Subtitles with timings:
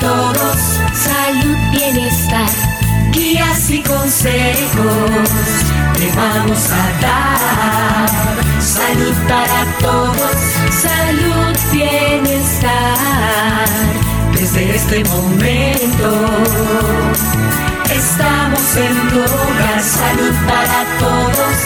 [0.00, 0.58] todos,
[0.92, 2.50] salud, bienestar,
[3.12, 8.08] guías y consejos te vamos a dar.
[8.60, 10.36] Salud para todos,
[10.70, 13.68] salud, bienestar,
[14.32, 16.08] desde este momento.
[17.90, 21.58] Estamos en tu hogar, salud para todos.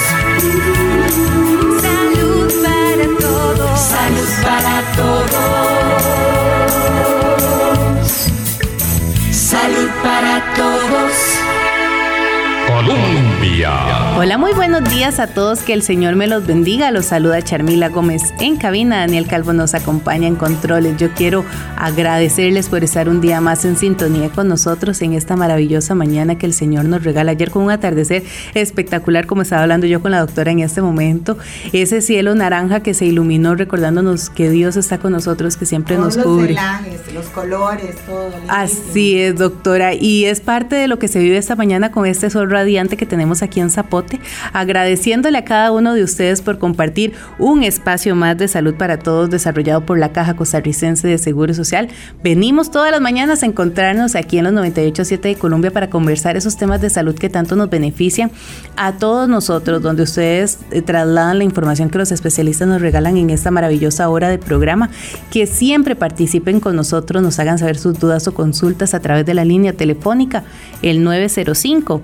[10.59, 11.08] Para todos.
[13.39, 14.17] Colombia.
[14.17, 16.91] Hola, muy buenos días a todos, que el Señor me los bendiga.
[16.91, 18.99] Los saluda Charmila Gómez en cabina.
[18.99, 20.97] Daniel Calvo nos acompaña en controles.
[20.97, 21.45] Yo quiero
[21.77, 26.47] agradecerles por estar un día más en sintonía con nosotros en esta maravillosa mañana que
[26.47, 27.31] el Señor nos regala.
[27.31, 28.25] Ayer con un atardecer
[28.55, 31.39] espectacular, como estaba hablando yo con la doctora en este momento.
[31.73, 36.17] Ese cielo naranja que se iluminó recordándonos que Dios está con nosotros, que siempre nos
[36.17, 36.49] los cubre.
[36.49, 38.33] Celajes, los colores, todo.
[38.49, 39.95] Así es, doctora.
[39.95, 43.07] Y es parte de lo que se vive esta mañana con este sol radiante que
[43.07, 44.21] tenemos aquí en Zapote,
[44.53, 49.31] agradeciéndole a cada uno de ustedes por compartir un espacio más de salud para todos
[49.31, 51.89] desarrollado por la Caja Costarricense de Seguro Social.
[52.23, 56.57] Venimos todas las mañanas a encontrarnos aquí en los 98.7 de Colombia para conversar esos
[56.57, 58.31] temas de salud que tanto nos benefician
[58.77, 63.31] a todos nosotros, donde ustedes eh, trasladan la información que los especialistas nos regalan en
[63.31, 64.91] esta maravillosa hora de programa,
[65.31, 69.35] que siempre participen con nosotros, nos hagan saber sus dudas o consultas a través de
[69.35, 70.45] la línea telefónica,
[70.83, 72.03] el 905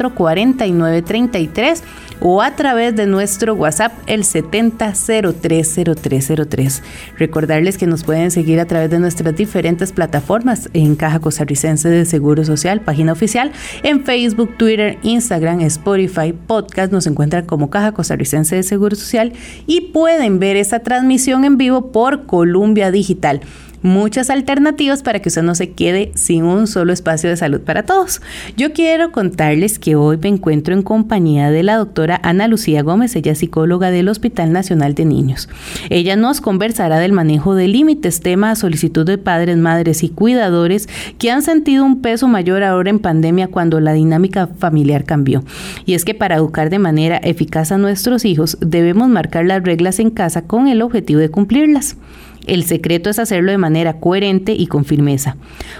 [0.00, 1.82] 224-4933
[2.20, 6.82] o a través de nuestro WhatsApp el 70030303.
[7.16, 12.04] Recordarles que nos pueden seguir a través de nuestras diferentes plataformas en Caja Costarricense de
[12.04, 18.56] Seguro Social, página oficial, en Facebook, Twitter, Instagram, Spotify, podcast, nos encuentran como Caja Costarricense
[18.56, 19.32] de Seguro Social
[19.66, 23.40] y pueden ver esta transmisión en vivo por Columbia Digital
[23.82, 27.84] muchas alternativas para que usted no se quede sin un solo espacio de salud para
[27.84, 28.20] todos.
[28.56, 33.16] Yo quiero contarles que hoy me encuentro en compañía de la doctora Ana Lucía Gómez,
[33.16, 35.48] ella psicóloga del Hospital Nacional de Niños.
[35.88, 40.88] Ella nos conversará del manejo de límites, tema a solicitud de padres, madres y cuidadores
[41.18, 45.44] que han sentido un peso mayor ahora en pandemia cuando la dinámica familiar cambió.
[45.86, 49.98] Y es que para educar de manera eficaz a nuestros hijos debemos marcar las reglas
[49.98, 51.96] en casa con el objetivo de cumplirlas.
[52.46, 55.36] El secreto es hacerlo de manera coherente y con firmeza.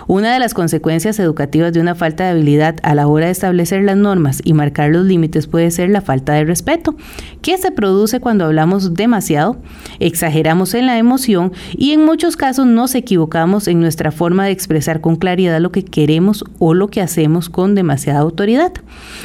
[0.06, 3.82] Una de las consecuencias educativas de una falta de habilidad a la hora de establecer
[3.82, 6.96] las normas y marcar los límites puede ser la falta de respeto,
[7.42, 9.56] que se produce cuando hablamos demasiado,
[10.00, 15.00] exageramos en la emoción y en muchos casos nos equivocamos en nuestra forma de expresar
[15.00, 18.72] con claridad lo que queremos o lo que hacemos con demasiada autoridad.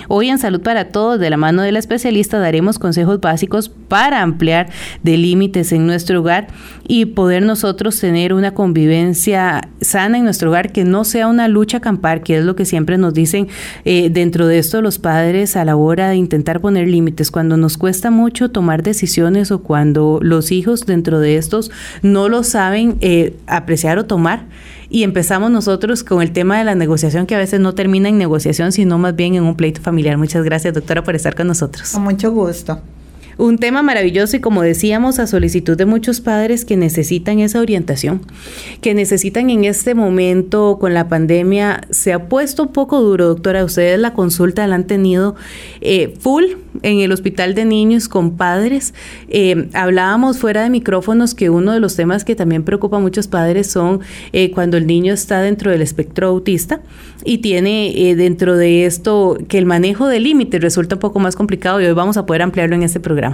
[0.08, 4.22] Hoy en Salud para Todos, de la mano de la especialista, daremos consejos básicos para
[4.22, 4.70] ampliar
[5.04, 6.48] de límites en nuestro hogar
[6.88, 11.78] y poder nosotros tener una convivencia sana en nuestro hogar, que no sea una lucha
[11.78, 13.48] acampar, que es lo que siempre nos dicen
[13.84, 17.78] eh, dentro de esto los padres a la hora de intentar poner límites, cuando nos
[17.78, 21.72] cuesta mucho tomar decisiones o cuando los hijos dentro de estos
[22.02, 24.46] no lo saben eh, apreciar o tomar.
[24.90, 28.18] Y empezamos nosotros con el tema de la negociación, que a veces no termina en
[28.18, 30.18] negociación, sino más bien en un pleito familiar.
[30.18, 31.92] Muchas gracias, doctora, por estar con nosotros.
[31.92, 32.80] Con mucho gusto.
[33.38, 38.22] Un tema maravilloso y como decíamos a solicitud de muchos padres que necesitan esa orientación,
[38.80, 43.66] que necesitan en este momento con la pandemia, se ha puesto un poco duro, doctora,
[43.66, 45.36] ustedes la consulta la han tenido
[45.82, 46.46] eh, full
[46.82, 48.94] en el hospital de niños con padres.
[49.28, 53.28] Eh, hablábamos fuera de micrófonos que uno de los temas que también preocupa a muchos
[53.28, 54.00] padres son
[54.32, 56.80] eh, cuando el niño está dentro del espectro autista
[57.26, 61.82] y tiene dentro de esto que el manejo de límites resulta un poco más complicado
[61.82, 63.25] y hoy vamos a poder ampliarlo en este programa.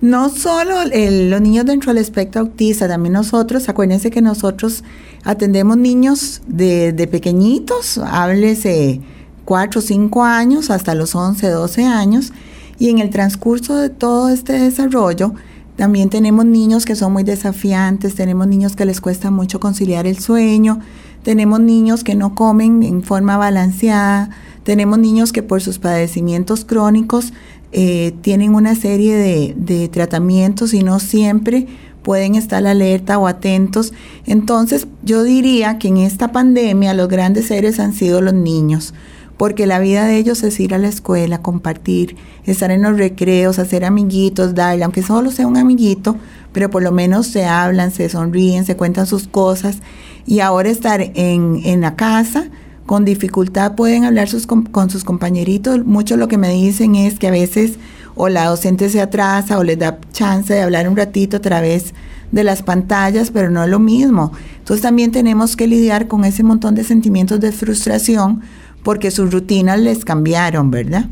[0.00, 4.84] No solo los niños dentro del espectro autista, también nosotros, acuérdense que nosotros
[5.24, 9.00] atendemos niños de, pequeñitos, háblese
[9.46, 12.32] 4 o 5 años hasta los 11, 12 años,
[12.78, 15.32] y en el transcurso de todo este desarrollo,
[15.76, 20.18] también tenemos niños que son muy desafiantes, tenemos niños que les cuesta mucho conciliar el
[20.18, 20.80] sueño,
[21.22, 24.30] tenemos niños que no comen en forma balanceada,
[24.62, 27.32] tenemos niños que por sus padecimientos crónicos
[27.72, 31.66] eh, tienen una serie de, tratamientos y no siempre
[32.02, 33.92] pueden estar alerta o atentos.
[34.24, 38.94] Entonces, yo diría que en esta pandemia los grandes seres han sido los niños,
[39.36, 43.58] porque la vida de ellos es ir a la escuela, compartir, estar en los recreos,
[43.58, 46.16] hacer amiguitos, darle, aunque solo sea un amiguito,
[46.52, 49.78] pero por lo menos se hablan, se sonríen, se cuentan sus cosas.
[50.24, 52.48] Y ahora estar en, en la casa,
[52.86, 55.84] con dificultad pueden hablar sus, con sus compañeritos.
[55.84, 57.78] Mucho lo que me dicen es que a veces
[58.14, 61.92] o la docente se atrasa o les da chance de hablar un ratito a través
[62.32, 64.32] de las pantallas, pero no es lo mismo.
[64.58, 68.42] Entonces también tenemos que lidiar con ese montón de sentimientos de frustración
[68.82, 71.06] porque sus rutinas les cambiaron, ¿verdad?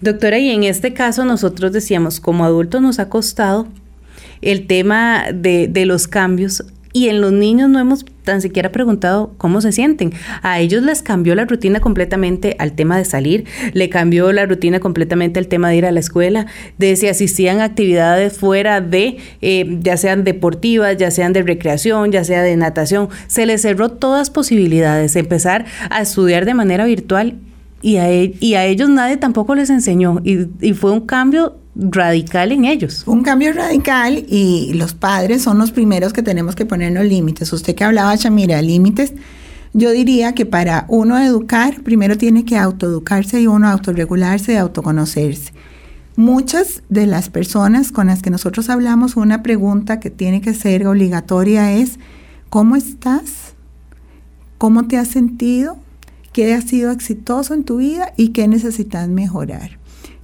[0.00, 3.68] Doctora, y en este caso nosotros decíamos, como adultos nos ha costado
[4.40, 6.64] el tema de los cambios
[6.98, 10.12] y en los niños no hemos tan siquiera preguntado cómo se sienten.
[10.42, 14.80] A ellos les cambió la rutina completamente al tema de salir, le cambió la rutina
[14.80, 16.46] completamente al tema de ir a la escuela,
[16.76, 22.10] de si asistían a actividades fuera de, eh, ya sean deportivas, ya sean de recreación,
[22.10, 23.10] ya sea de natación.
[23.28, 27.36] Se les cerró todas posibilidades, empezar a estudiar de manera virtual
[27.80, 31.54] y a, e, y a ellos nadie tampoco les enseñó y, y fue un cambio
[31.78, 33.04] radical en ellos.
[33.06, 37.52] Un cambio radical y los padres son los primeros que tenemos que ponernos límites.
[37.52, 39.14] Usted que hablaba, Chamira, límites,
[39.72, 45.52] yo diría que para uno educar, primero tiene que autoeducarse y uno autorregularse y autoconocerse.
[46.16, 50.84] Muchas de las personas con las que nosotros hablamos, una pregunta que tiene que ser
[50.86, 52.00] obligatoria es,
[52.50, 53.54] ¿cómo estás?
[54.56, 55.76] ¿Cómo te has sentido?
[56.32, 59.77] ¿Qué ha sido exitoso en tu vida y qué necesitas mejorar?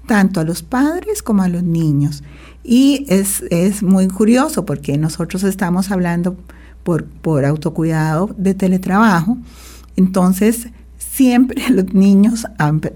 [0.06, 2.22] Tanto a los padres como a los niños.
[2.62, 6.36] Y es, es muy curioso porque nosotros estamos hablando
[6.82, 9.38] por, por autocuidado de teletrabajo.
[9.96, 10.68] Entonces,
[11.14, 12.46] siempre los niños,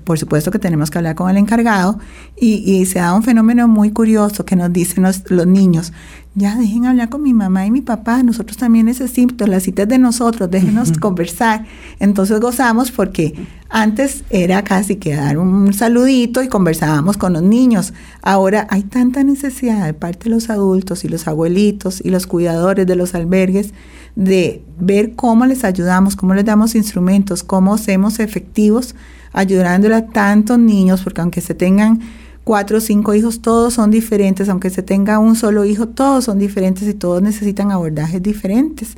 [0.05, 1.99] por supuesto que tenemos que hablar con el encargado,
[2.37, 5.93] y, se da un fenómeno muy curioso que nos dicen los, los, niños,
[6.39, 9.99] ya dejen hablar con mi mamá y mi papá, nosotros también necesitamos las citas de
[9.99, 11.67] nosotros, déjenos conversar.
[11.99, 13.35] Entonces gozamos porque
[13.69, 17.93] antes era casi que dar un saludito y conversábamos con los niños.
[18.23, 22.87] Ahora hay tanta necesidad de parte de los adultos y los abuelitos y los cuidadores
[22.87, 23.75] de los albergues
[24.15, 28.95] de ver cómo les ayudamos, cómo les damos instrumentos, cómo hacemos efectivos
[29.33, 32.01] ayudándole a tantos niños, porque aunque se tengan
[32.49, 36.39] cuatro o cinco hijos, todos son diferentes, aunque se tenga un solo hijo, todos son
[36.39, 38.97] diferentes y todos necesitan abordajes diferentes.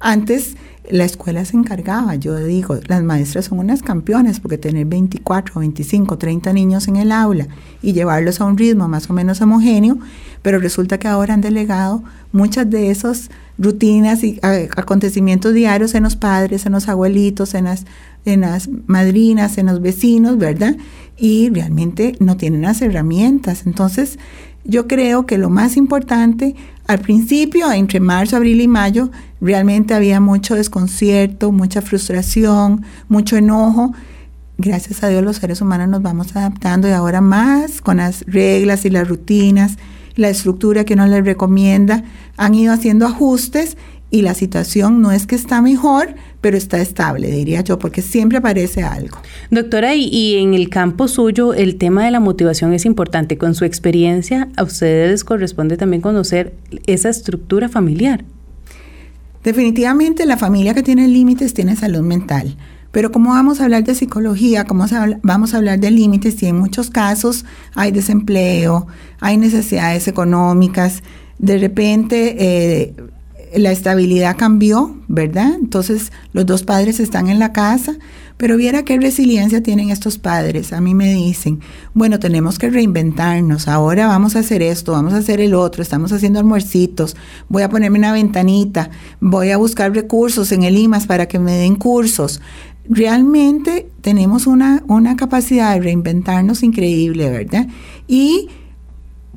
[0.00, 0.54] Antes
[0.90, 6.18] la escuela se encargaba, yo digo, las maestras son unas campeones porque tener 24, 25,
[6.18, 7.48] 30 niños en el aula
[7.80, 9.96] y llevarlos a un ritmo más o menos homogéneo,
[10.42, 12.02] pero resulta que ahora han delegado
[12.32, 17.86] muchas de esas rutinas y acontecimientos diarios en los padres, en los abuelitos, en las,
[18.24, 20.76] en las madrinas, en los vecinos, ¿verdad?
[21.20, 23.66] y realmente no tienen las herramientas.
[23.66, 24.18] Entonces,
[24.64, 26.56] yo creo que lo más importante,
[26.86, 33.92] al principio, entre marzo, abril y mayo, realmente había mucho desconcierto, mucha frustración, mucho enojo.
[34.56, 38.86] Gracias a Dios los seres humanos nos vamos adaptando y ahora más con las reglas
[38.86, 39.76] y las rutinas,
[40.16, 42.02] la estructura que uno les recomienda,
[42.36, 43.76] han ido haciendo ajustes
[44.10, 48.38] y la situación no es que está mejor, pero está estable, diría yo, porque siempre
[48.38, 49.18] aparece algo.
[49.50, 53.36] Doctora, y, en el campo suyo, el tema de la motivación es importante.
[53.36, 56.54] Con su experiencia, a ustedes corresponde también conocer
[56.86, 58.24] esa estructura familiar.
[59.44, 62.56] Definitivamente la familia que tiene límites tiene salud mental.
[62.92, 64.86] Pero como vamos a hablar de psicología, como
[65.22, 67.44] vamos a hablar de límites y en muchos casos
[67.74, 68.88] hay desempleo,
[69.20, 71.02] hay necesidades económicas,
[71.38, 72.94] de repente eh,
[73.54, 75.54] la estabilidad cambió, ¿verdad?
[75.54, 77.96] Entonces los dos padres están en la casa,
[78.36, 80.72] pero viera qué resiliencia tienen estos padres.
[80.72, 81.60] A mí me dicen,
[81.92, 86.12] bueno, tenemos que reinventarnos, ahora vamos a hacer esto, vamos a hacer el otro, estamos
[86.12, 87.16] haciendo almuercitos,
[87.48, 91.52] voy a ponerme una ventanita, voy a buscar recursos en el IMAS para que me
[91.56, 92.40] den cursos.
[92.88, 97.68] Realmente tenemos una, una capacidad de reinventarnos increíble, ¿verdad?
[98.08, 98.48] Y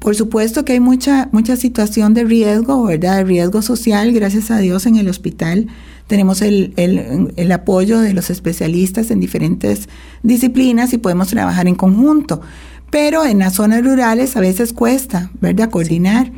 [0.03, 3.19] por supuesto que hay mucha, mucha situación de riesgo, ¿verdad?
[3.19, 4.11] De riesgo social.
[4.11, 5.69] Gracias a Dios en el hospital
[6.07, 9.87] tenemos el, el, apoyo de los especialistas en diferentes
[10.21, 12.41] disciplinas y podemos trabajar en conjunto.
[12.89, 15.69] Pero en las zonas rurales a veces cuesta, ¿verdad?
[15.69, 16.31] Coordinar.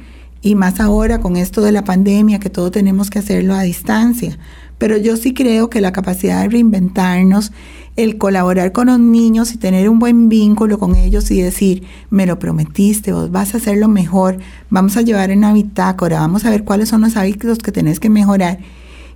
[0.43, 4.37] Y más ahora con esto de la pandemia, que todo tenemos que hacerlo a distancia.
[4.77, 7.51] Pero yo sí creo que la capacidad de reinventarnos
[7.95, 12.25] el colaborar con los niños y tener un buen vínculo con ellos y decir, me
[12.25, 14.37] lo prometiste, vos vas a hacerlo mejor,
[14.69, 17.99] vamos a llevar en una bitácora, vamos a ver cuáles son los hábitos que tenés
[17.99, 18.59] que mejorar.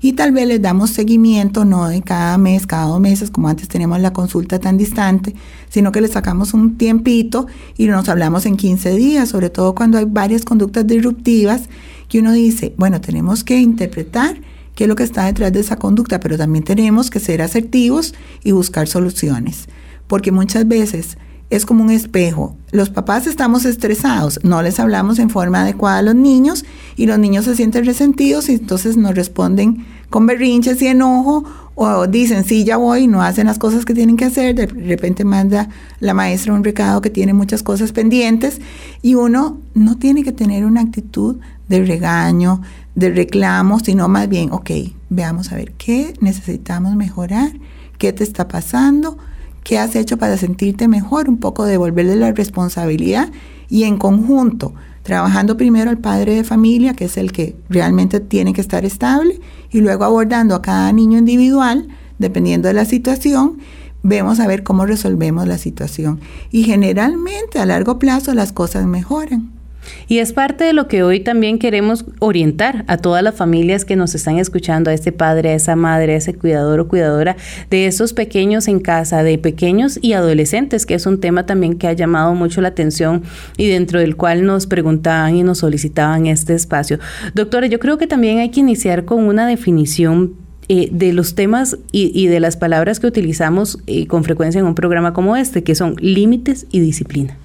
[0.01, 3.67] Y tal vez les damos seguimiento, no de cada mes, cada dos meses, como antes
[3.67, 5.35] teníamos la consulta tan distante,
[5.67, 9.97] sino que les sacamos un tiempito y nos hablamos en 15 días, sobre todo cuando
[9.97, 11.69] hay varias conductas disruptivas
[12.07, 14.39] que uno dice, bueno, tenemos que interpretar
[14.79, 18.13] qué es lo que está detrás de esa conducta, pero también tenemos que ser asertivos
[18.45, 19.67] y buscar soluciones,
[20.07, 21.17] porque muchas veces
[21.49, 22.55] es como un espejo.
[22.71, 26.63] Los papás estamos estresados, no les hablamos en forma adecuada a los niños
[26.95, 31.43] y los niños se sienten resentidos y entonces nos responden con berrinches y enojo
[31.75, 35.25] o dicen, sí, ya voy, no hacen las cosas que tienen que hacer, de repente
[35.25, 35.67] manda
[35.99, 38.61] la maestra un recado que tiene muchas cosas pendientes
[39.01, 41.35] y uno no tiene que tener una actitud
[41.69, 42.61] de regaño,
[42.95, 44.71] de reclamo, sino más bien, ok,
[45.09, 47.51] veamos a ver qué necesitamos mejorar,
[47.97, 49.17] qué te está pasando,
[49.63, 53.29] qué has hecho para sentirte mejor, un poco devolverle la responsabilidad
[53.69, 54.73] y en conjunto,
[55.03, 59.39] trabajando primero al padre de familia, que es el que realmente tiene que estar estable,
[59.71, 63.59] y luego abordando a cada niño individual, dependiendo de la situación,
[64.01, 66.19] vemos a ver cómo resolvemos la situación.
[66.51, 69.58] Y generalmente a largo plazo las cosas mejoran.
[70.07, 73.95] Y es parte de lo que hoy también queremos orientar a todas las familias que
[73.95, 77.37] nos están escuchando, a este padre, a esa madre, a ese cuidador o cuidadora
[77.69, 81.87] de esos pequeños en casa, de pequeños y adolescentes, que es un tema también que
[81.87, 83.23] ha llamado mucho la atención
[83.57, 86.99] y dentro del cual nos preguntaban y nos solicitaban este espacio.
[87.33, 90.33] Doctora, yo creo que también hay que iniciar con una definición
[90.71, 94.75] eh, de los temas y, de las palabras que utilizamos eh, con frecuencia en un
[94.75, 97.37] programa como este, que son límites y disciplina.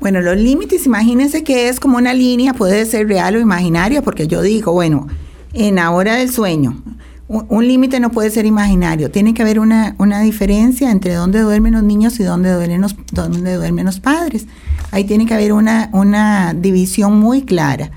[0.00, 4.26] Bueno, los límites, imagínense que es como una línea, puede ser real o imaginaria, porque
[4.26, 5.06] yo digo, bueno,
[5.52, 6.82] en la hora del sueño,
[7.28, 11.72] un, límite no puede ser imaginario, tiene que haber una, una, diferencia entre dónde duermen
[11.72, 14.46] los niños y dónde duermen los, dónde duermen los padres.
[14.92, 17.90] Ahí tiene que haber una, una división muy clara.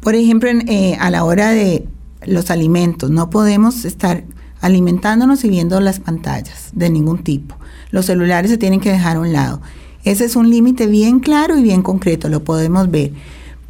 [0.00, 1.86] Por ejemplo, eh, a la hora de
[2.24, 4.24] los alimentos, no podemos estar
[4.62, 7.56] alimentándonos y viendo las pantallas de ningún tipo.
[7.90, 9.60] Los celulares se tienen que dejar a un lado.
[10.04, 13.12] Ese es un límite bien claro y bien concreto, lo podemos ver.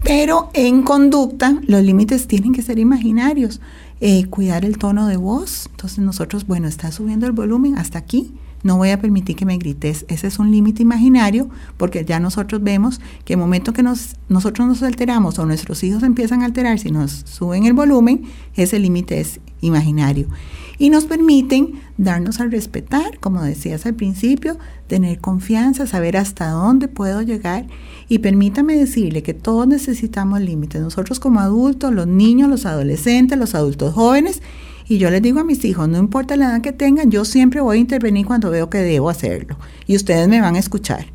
[0.03, 3.61] Pero en conducta los límites tienen que ser imaginarios.
[4.01, 5.69] Eh, cuidar el tono de voz.
[5.71, 8.35] Entonces nosotros, bueno, está subiendo el volumen hasta aquí.
[8.65, 10.05] No voy a permitir que me grites.
[10.09, 14.67] Ese es un límite imaginario porque ya nosotros vemos que el momento que nos, nosotros
[14.67, 18.23] nos alteramos o nuestros hijos empiezan a alterarse y nos suben el volumen,
[18.55, 20.27] ese límite es imaginario
[20.83, 24.59] y nos permiten darnos a respetar, como decías al principio,
[24.89, 27.69] tener confianza, saber hasta dónde puedo llegar
[28.09, 33.55] y permítame decirle que todos necesitamos límites, nosotros como adultos, los niños, los adolescentes, los
[33.55, 34.43] adultos jóvenes,
[34.89, 37.61] y yo les digo a mis hijos, no importa la edad que tengan, yo siempre
[37.61, 41.07] voy a intervenir cuando veo que debo hacerlo y ustedes me van a escuchar.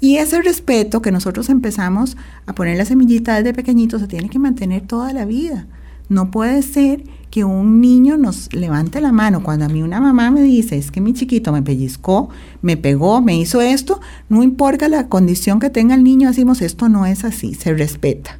[0.00, 2.16] Y ese respeto que nosotros empezamos
[2.46, 5.68] a poner la semillita desde pequeñitos se tiene que mantener toda la vida.
[6.08, 10.30] No puede ser que un niño nos levante la mano cuando a mí una mamá
[10.30, 12.28] me dice, es que mi chiquito me pellizcó,
[12.62, 16.88] me pegó, me hizo esto, no importa la condición que tenga el niño, decimos, esto
[16.88, 18.38] no es así, se respeta.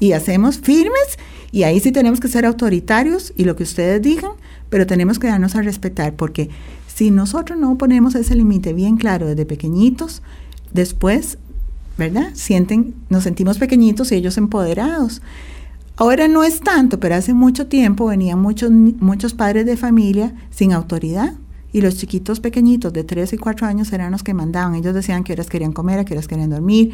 [0.00, 1.16] Y hacemos firmes
[1.52, 4.32] y ahí sí tenemos que ser autoritarios y lo que ustedes digan,
[4.68, 6.50] pero tenemos que darnos a respetar porque
[6.92, 10.22] si nosotros no ponemos ese límite bien claro desde pequeñitos,
[10.72, 11.38] después,
[11.98, 12.30] ¿verdad?
[12.34, 15.22] Sienten, nos sentimos pequeñitos y ellos empoderados.
[15.96, 20.72] Ahora no es tanto, pero hace mucho tiempo venían muchos, muchos padres de familia sin
[20.72, 21.34] autoridad
[21.72, 24.74] y los chiquitos pequeñitos de 3 y 4 años eran los que mandaban.
[24.74, 26.92] Ellos decían qué horas querían comer, a qué horas querían dormir,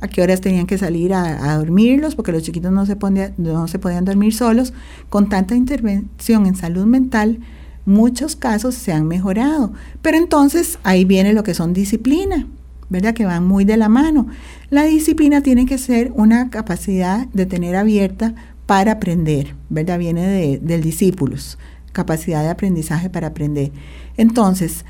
[0.00, 2.96] a qué horas tenían que salir a, dormirlos, porque los chiquitos no se,
[3.36, 4.72] no se podían dormir solos.
[5.08, 7.40] Con tanta intervención en salud mental,
[7.84, 9.72] muchos casos se han mejorado.
[10.02, 12.46] Pero entonces ahí viene lo que son disciplina.
[12.88, 13.14] ¿Verdad?
[13.14, 14.26] Que van muy de la mano.
[14.70, 18.34] La disciplina tiene que ser una capacidad de tener abierta
[18.66, 19.98] para aprender, ¿verdad?
[19.98, 21.58] Viene de, del discípulos,
[21.92, 23.72] capacidad de aprendizaje para aprender.
[24.16, 24.84] Entonces,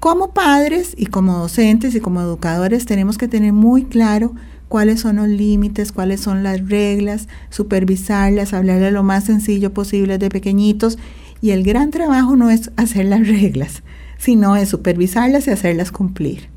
[0.00, 4.34] como padres y como docentes y como educadores tenemos que tener muy claro
[4.68, 10.28] cuáles son los límites, cuáles son las reglas, supervisarlas, hablarle lo más sencillo posible de
[10.28, 10.98] pequeñitos.
[11.40, 13.82] Y el gran trabajo no es hacer las reglas,
[14.18, 16.48] sino es supervisarlas y hacerlas cumplir.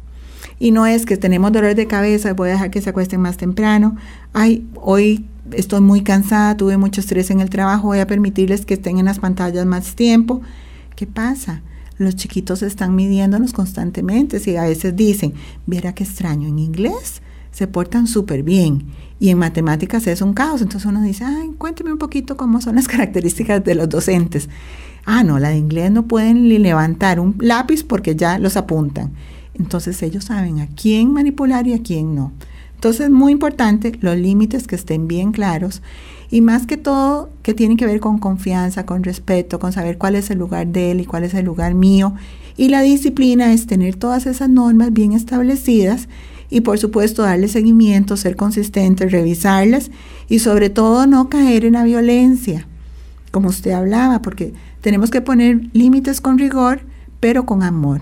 [0.61, 3.35] Y no es que tenemos dolor de cabeza, voy a dejar que se acuesten más
[3.35, 3.95] temprano.
[4.31, 8.75] Ay, hoy estoy muy cansada, tuve mucho estrés en el trabajo, voy a permitirles que
[8.75, 10.41] estén en las pantallas más tiempo.
[10.95, 11.63] ¿Qué pasa?
[11.97, 15.33] Los chiquitos están midiéndonos constantemente y a veces dicen,
[15.65, 18.85] viera qué extraño, en inglés se portan súper bien
[19.19, 20.61] y en matemáticas es un caos.
[20.61, 24.47] Entonces uno dice, ay, cuénteme un poquito cómo son las características de los docentes.
[25.05, 29.13] Ah, no, la de inglés no pueden levantar un lápiz porque ya los apuntan.
[29.61, 32.31] Entonces ellos saben a quién manipular y a quién no.
[32.73, 35.83] Entonces es muy importante los límites que estén bien claros
[36.31, 40.15] y más que todo que tienen que ver con confianza, con respeto, con saber cuál
[40.15, 42.15] es el lugar de él y cuál es el lugar mío.
[42.57, 46.09] Y la disciplina es tener todas esas normas bien establecidas
[46.49, 49.91] y por supuesto darle seguimiento, ser consistentes, revisarlas
[50.27, 52.67] y sobre todo no caer en la violencia,
[53.29, 56.81] como usted hablaba, porque tenemos que poner límites con rigor,
[57.19, 58.01] pero con amor.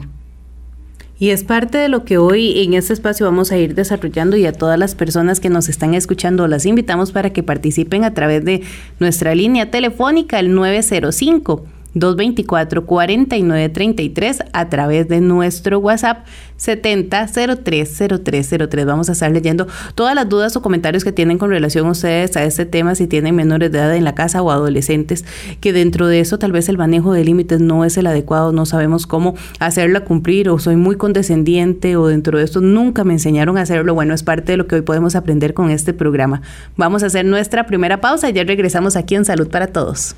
[1.19, 4.45] Y es parte de lo que hoy en este espacio vamos a ir desarrollando y
[4.45, 8.45] a todas las personas que nos están escuchando las invitamos para que participen a través
[8.45, 8.63] de
[8.99, 11.65] nuestra línea telefónica el 905
[11.95, 16.27] 224-4933 a través de nuestro WhatsApp
[16.57, 18.85] 70030303.
[18.85, 22.37] Vamos a estar leyendo todas las dudas o comentarios que tienen con relación a ustedes
[22.37, 25.25] a este tema, si tienen menores de edad en la casa o adolescentes,
[25.61, 28.65] que dentro de eso tal vez el manejo de límites no es el adecuado, no
[28.65, 33.57] sabemos cómo hacerla cumplir o soy muy condescendiente o dentro de esto nunca me enseñaron
[33.57, 33.93] a hacerlo.
[33.93, 36.41] Bueno, es parte de lo que hoy podemos aprender con este programa.
[36.75, 40.15] Vamos a hacer nuestra primera pausa y ya regresamos aquí en Salud para Todos.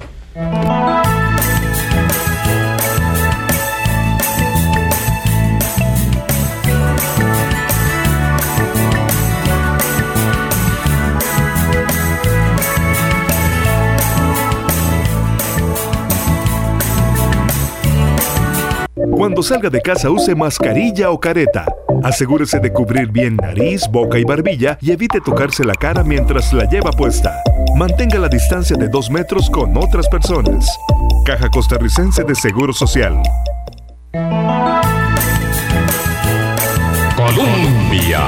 [19.21, 21.67] Cuando salga de casa use mascarilla o careta.
[22.03, 26.67] Asegúrese de cubrir bien nariz, boca y barbilla y evite tocarse la cara mientras la
[26.67, 27.39] lleva puesta.
[27.77, 30.75] Mantenga la distancia de dos metros con otras personas.
[31.23, 33.21] Caja Costarricense de Seguro Social.
[37.15, 38.27] Colombia.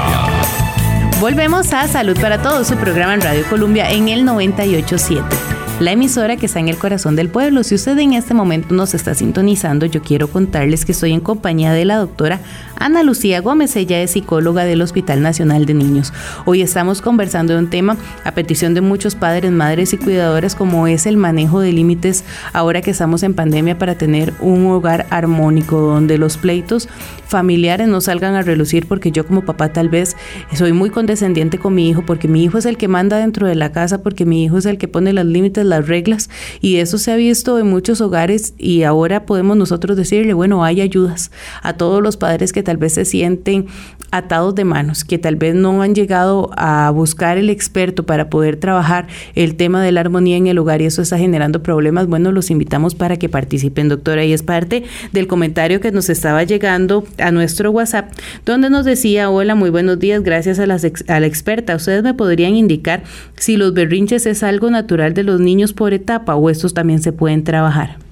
[1.20, 6.36] Volvemos a Salud para Todos, su programa en Radio Colombia en el 987 la emisora
[6.36, 7.64] que está en el corazón del pueblo.
[7.64, 11.72] Si usted en este momento nos está sintonizando, yo quiero contarles que estoy en compañía
[11.72, 12.40] de la doctora
[12.76, 16.12] Ana Lucía Gómez, ella es psicóloga del Hospital Nacional de Niños.
[16.44, 20.86] Hoy estamos conversando de un tema a petición de muchos padres, madres y cuidadoras como
[20.86, 25.78] es el manejo de límites ahora que estamos en pandemia para tener un hogar armónico
[25.80, 26.88] donde los pleitos
[27.26, 30.16] familiares no salgan a relucir porque yo como papá tal vez
[30.54, 33.54] soy muy condescendiente con mi hijo porque mi hijo es el que manda dentro de
[33.54, 36.28] la casa porque mi hijo es el que pone los límites, las reglas
[36.60, 40.80] y eso se ha visto en muchos hogares y ahora podemos nosotros decirle, bueno, hay
[40.80, 41.30] ayudas
[41.62, 43.66] a todos los padres que tal vez se sienten
[44.10, 48.56] atados de manos, que tal vez no han llegado a buscar el experto para poder
[48.56, 52.30] trabajar el tema de la armonía en el hogar y eso está generando problemas, bueno,
[52.30, 57.04] los invitamos para que participen, doctora, y es parte del comentario que nos estaba llegando
[57.18, 58.12] a nuestro WhatsApp,
[58.44, 62.54] donde nos decía, hola, muy buenos días, gracias a, a la experta, ustedes me podrían
[62.54, 63.02] indicar
[63.36, 67.12] si los berrinches es algo natural de los niños por etapa o estos también se
[67.12, 68.03] pueden trabajar.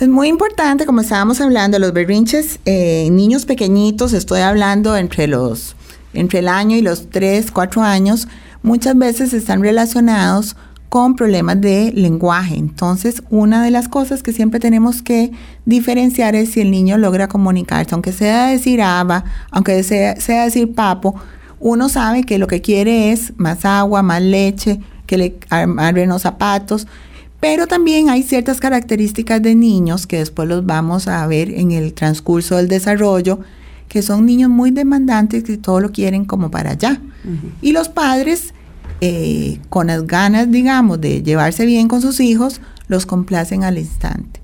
[0.00, 5.76] Es muy importante, como estábamos hablando, los berrinches, eh, niños pequeñitos, estoy hablando entre los,
[6.14, 8.26] entre el año y los 3, 4 años,
[8.62, 10.56] muchas veces están relacionados
[10.88, 12.56] con problemas de lenguaje.
[12.56, 15.32] Entonces, una de las cosas que siempre tenemos que
[15.66, 20.74] diferenciar es si el niño logra comunicarse, aunque sea decir aba, aunque sea, sea decir
[20.74, 21.14] papo,
[21.58, 26.22] uno sabe que lo que quiere es más agua, más leche, que le abren los
[26.22, 26.86] zapatos,
[27.40, 31.94] pero también hay ciertas características de niños que después los vamos a ver en el
[31.94, 33.40] transcurso del desarrollo,
[33.88, 37.00] que son niños muy demandantes que todo lo quieren como para allá.
[37.62, 38.54] Y los padres,
[39.00, 44.40] eh, con las ganas, digamos, de llevarse bien con sus hijos, los complacen al instante.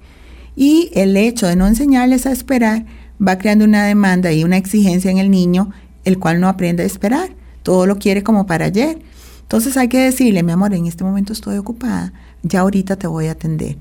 [0.57, 2.87] Y el hecho de no enseñarles a esperar
[3.25, 5.71] va creando una demanda y una exigencia en el niño,
[6.05, 7.29] el cual no aprende a esperar.
[7.63, 8.99] Todo lo quiere como para ayer.
[9.43, 12.13] Entonces hay que decirle, mi amor, en este momento estoy ocupada
[12.47, 13.77] ya ahorita te voy a atender.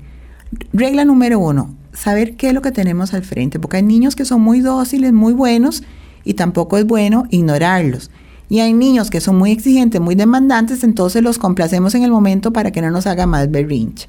[0.72, 4.24] Regla número uno, saber qué es lo que tenemos al frente, porque hay niños que
[4.24, 5.82] son muy dóciles, muy buenos,
[6.24, 8.10] y tampoco es bueno ignorarlos.
[8.48, 12.52] Y hay niños que son muy exigentes, muy demandantes, entonces los complacemos en el momento
[12.52, 14.08] para que no nos haga más berrinche.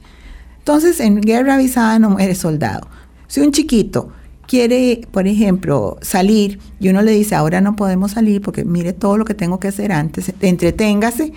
[0.60, 2.88] Entonces, en guerra avisada no muere soldado.
[3.28, 4.10] Si un chiquito
[4.48, 9.18] quiere, por ejemplo, salir y uno le dice, ahora no podemos salir porque mire todo
[9.18, 11.34] lo que tengo que hacer antes, entreténgase,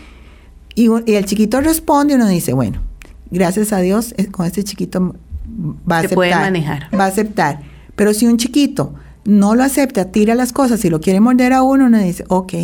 [0.75, 2.81] y, y el chiquito responde y uno dice, bueno,
[3.31, 5.15] gracias a Dios, con este chiquito
[5.91, 6.15] va a aceptar.
[6.15, 6.89] puede manejar.
[6.99, 7.61] Va a aceptar.
[7.97, 11.63] Pero si un chiquito no lo acepta, tira las cosas y lo quiere morder a
[11.63, 12.55] uno, uno dice, ok,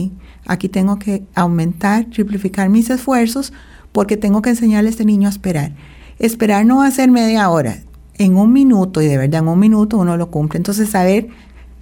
[0.47, 3.53] aquí tengo que aumentar, triplificar mis esfuerzos
[3.93, 5.73] porque tengo que enseñarle a este niño a esperar.
[6.19, 7.79] Esperar no va a ser media hora,
[8.19, 10.57] en un minuto, y de verdad en un minuto uno lo cumple.
[10.59, 11.29] Entonces, saber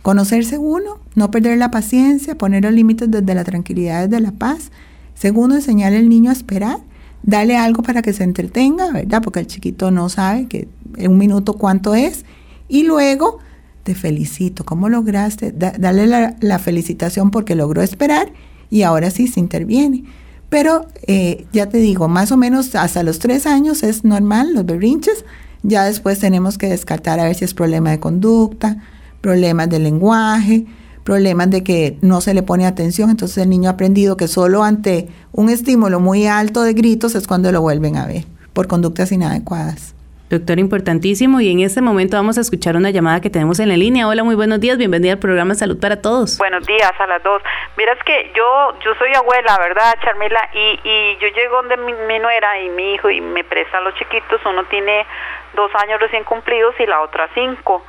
[0.03, 4.71] conocerse uno, no perder la paciencia, poner los límites desde la tranquilidad, desde la paz.
[5.15, 6.79] Segundo, enseñarle al niño a esperar
[7.27, 9.23] dale algo para que se entretenga, ¿verdad?
[9.23, 12.25] Porque el chiquito no sabe que en un minuto cuánto es.
[12.69, 13.39] Y luego,
[13.83, 15.53] te felicito, ¿cómo lograste?
[15.53, 18.33] dale la, felicitación porque logró esperar
[18.71, 20.05] y ahora sí se interviene.
[20.49, 24.65] Pero eh, ya te digo, más o menos hasta los tres años es normal los
[24.65, 25.25] berrinches.
[25.63, 28.77] Ya después tenemos que descartar a ver si es problema de conducta,
[29.23, 30.67] problemas de lenguaje,
[31.05, 34.63] problemas de que no se le pone atención, entonces el niño ha aprendido que solo
[34.63, 39.13] ante un estímulo muy alto de gritos es cuando lo vuelven a ver, por conductas
[39.13, 39.95] inadecuadas.
[40.31, 41.41] Doctor, importantísimo.
[41.41, 44.09] Y en este momento vamos a escuchar una llamada que tenemos en la línea.
[44.09, 44.79] Hola, muy buenos días.
[44.79, 46.39] Bienvenida al programa Salud para Todos.
[46.39, 47.43] Buenos días a las dos.
[47.77, 50.41] Mira, es que yo yo soy abuela, ¿verdad, Charmila?
[50.55, 53.95] Y, y yo llego donde mi, mi nuera y mi hijo y me prestan los
[53.95, 54.41] chiquitos.
[54.47, 55.07] Uno tiene
[55.55, 57.85] dos años recién cumplidos y la otra cinco.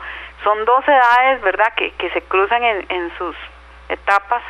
[0.46, 3.36] Son dos edades, ¿verdad?, que, que se cruzan en, en sus
[3.90, 4.44] etapas.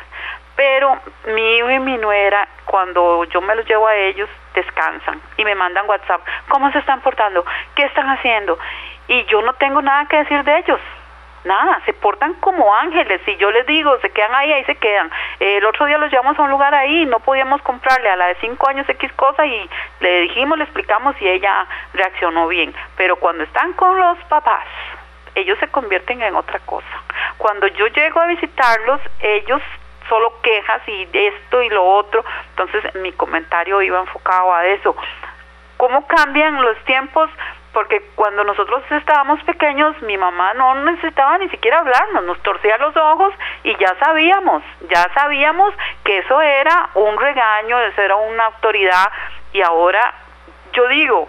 [0.54, 5.44] Pero mi hijo y mi nuera, cuando yo me los llevo a ellos, descansan y
[5.44, 6.20] me mandan WhatsApp.
[6.48, 7.44] ¿Cómo se están portando?
[7.74, 8.58] ¿Qué están haciendo?
[9.08, 10.80] Y yo no tengo nada que decir de ellos.
[11.44, 13.20] Nada, se portan como ángeles.
[13.24, 15.10] Si yo les digo, se quedan ahí, ahí se quedan.
[15.38, 18.36] El otro día los llevamos a un lugar ahí, no podíamos comprarle a la de
[18.40, 22.74] cinco años X cosa y le dijimos, le explicamos y ella reaccionó bien.
[22.96, 24.64] Pero cuando están con los papás,
[25.36, 27.02] ellos se convierten en otra cosa.
[27.38, 29.62] Cuando yo llego a visitarlos, ellos
[30.08, 32.24] solo quejas y esto y lo otro.
[32.50, 34.96] Entonces mi comentario iba enfocado a eso.
[35.76, 37.30] ¿Cómo cambian los tiempos?
[37.72, 42.96] Porque cuando nosotros estábamos pequeños, mi mamá no necesitaba ni siquiera hablarnos, nos torcía los
[42.96, 49.12] ojos y ya sabíamos, ya sabíamos que eso era un regaño, eso era una autoridad
[49.52, 50.14] y ahora
[50.72, 51.28] yo digo,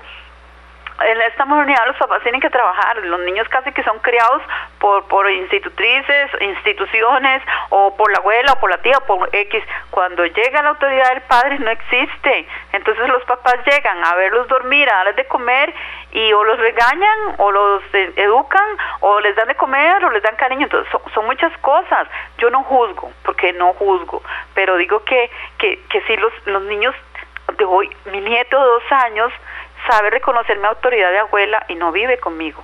[1.05, 4.41] en esta modernidad los papás tienen que trabajar, los niños casi que son criados
[4.79, 9.63] por, por institutrices, instituciones, o por la abuela, o por la tía, o por X.
[9.91, 12.47] Cuando llega la autoridad del padre no existe.
[12.73, 15.73] Entonces los papás llegan a verlos dormir, a darles de comer,
[16.11, 20.23] y o los regañan, o los eh, educan, o les dan de comer, o les
[20.23, 20.63] dan cariño.
[20.63, 22.07] Entonces son, muchas cosas.
[22.37, 26.95] Yo no juzgo, porque no juzgo, pero digo que, que, que si los, los niños
[27.57, 29.31] de hoy, mi nieto de dos años,
[29.87, 32.63] sabe reconocer mi autoridad de abuela y no vive conmigo.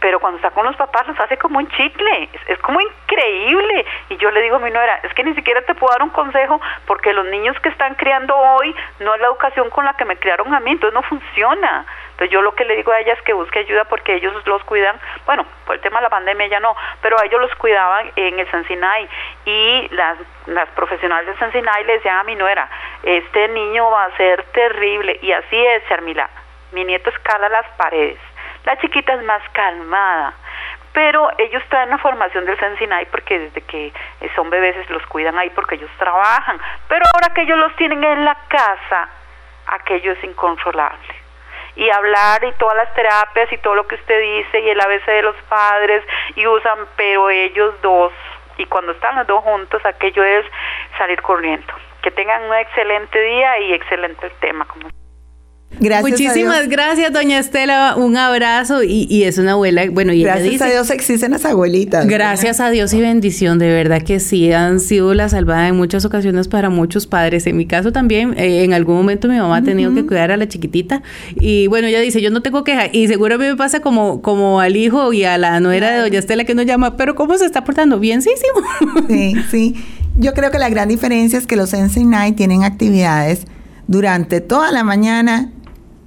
[0.00, 3.84] Pero cuando está con los papás los hace como un chicle, es, como increíble.
[4.10, 6.10] Y yo le digo a mi nuera, es que ni siquiera te puedo dar un
[6.10, 10.04] consejo porque los niños que están criando hoy no es la educación con la que
[10.04, 11.86] me criaron a mí, entonces no funciona.
[12.18, 14.64] Entonces yo lo que le digo a ella es que busque ayuda porque ellos los
[14.64, 18.10] cuidan, bueno, por el tema de la pandemia ya no, pero a ellos los cuidaban
[18.16, 19.08] en el San Sinai
[19.44, 22.68] y las, las profesionales de San Sinai le decían a mi nuera,
[23.04, 26.28] este niño va a ser terrible y así es, Charmila,
[26.72, 28.18] mi nieto escala las paredes,
[28.68, 30.34] la chiquita es más calmada,
[30.92, 33.90] pero ellos traen la formación del San Sinai porque desde que
[34.36, 38.26] son bebés los cuidan ahí porque ellos trabajan, pero ahora que ellos los tienen en
[38.26, 39.08] la casa,
[39.68, 41.14] aquello es incontrolable
[41.76, 45.06] y hablar y todas las terapias y todo lo que usted dice y el ABC
[45.06, 46.04] de los padres
[46.36, 48.12] y usan, pero ellos dos,
[48.58, 50.44] y cuando están los dos juntos, aquello es
[50.98, 51.72] salir corriendo.
[52.02, 54.66] Que tengan un excelente día y excelente el tema.
[54.66, 54.97] Como
[55.80, 57.94] Gracias Muchísimas gracias, doña Estela.
[57.96, 58.82] Un abrazo.
[58.82, 59.88] Y, y, es una abuela.
[59.90, 62.06] Bueno, y gracias ella dice, a Dios existen las abuelitas.
[62.06, 63.58] Gracias a Dios y bendición.
[63.58, 67.46] De verdad que sí, han sido la salvada en muchas ocasiones para muchos padres.
[67.46, 70.36] En mi caso también, eh, en algún momento mi mamá ha tenido que cuidar a
[70.36, 71.02] la chiquitita.
[71.36, 72.86] Y bueno, ella dice: Yo no tengo queja.
[72.90, 76.00] Y seguro a mí me pasa como, como al hijo y a la nuera de
[76.00, 76.96] doña Estela que nos llama.
[76.96, 78.00] Pero ¿cómo se está portando?
[78.00, 78.36] Bienísimo.
[79.08, 79.74] Sí, sí.
[80.16, 83.46] Yo creo que la gran diferencia es que los Sensei Night tienen actividades
[83.86, 85.52] durante toda la mañana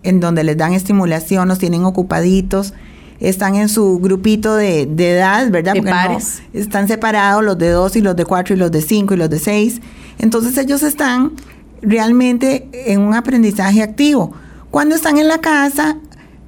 [0.04, 2.74] en donde les dan estimulación, los tienen ocupaditos,
[3.20, 5.74] están en su grupito de, de edad, ¿verdad?
[5.74, 6.42] De pares.
[6.54, 9.18] No, están separados los de dos y los de cuatro y los de cinco y
[9.18, 9.80] los de seis.
[10.18, 11.34] Entonces ellos están
[11.82, 14.34] realmente en un aprendizaje activo.
[14.72, 15.98] Cuando están en la casa,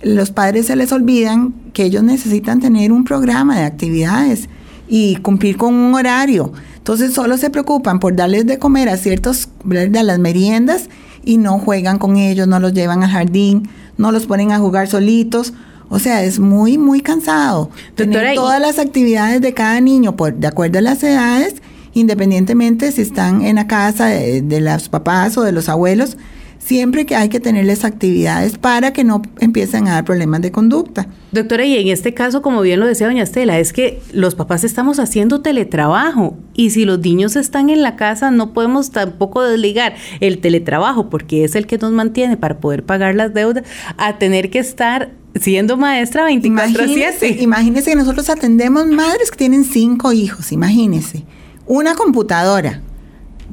[0.01, 4.49] los padres se les olvidan que ellos necesitan tener un programa de actividades
[4.87, 6.51] y cumplir con un horario.
[6.77, 10.89] Entonces solo se preocupan por darles de comer a ciertos, de las meriendas
[11.23, 14.87] y no juegan con ellos, no los llevan al jardín, no los ponen a jugar
[14.87, 15.53] solitos.
[15.89, 17.69] O sea, es muy, muy cansado.
[17.95, 21.55] Doctora, Tener todas las actividades de cada niño, por, de acuerdo a las edades,
[21.93, 26.17] independientemente si están en la casa de, de los papás o de los abuelos,
[26.63, 31.07] siempre que hay que tenerles actividades para que no empiecen a dar problemas de conducta.
[31.31, 34.63] Doctora, y en este caso, como bien lo decía doña Estela, es que los papás
[34.63, 39.95] estamos haciendo teletrabajo y si los niños están en la casa no podemos tampoco desligar
[40.19, 43.63] el teletrabajo porque es el que nos mantiene para poder pagar las deudas
[43.97, 46.45] a tener que estar siendo maestra 24/7.
[46.45, 51.25] Imagínese, imagínese que nosotros atendemos madres que tienen cinco hijos, imagínese.
[51.65, 52.81] Una computadora,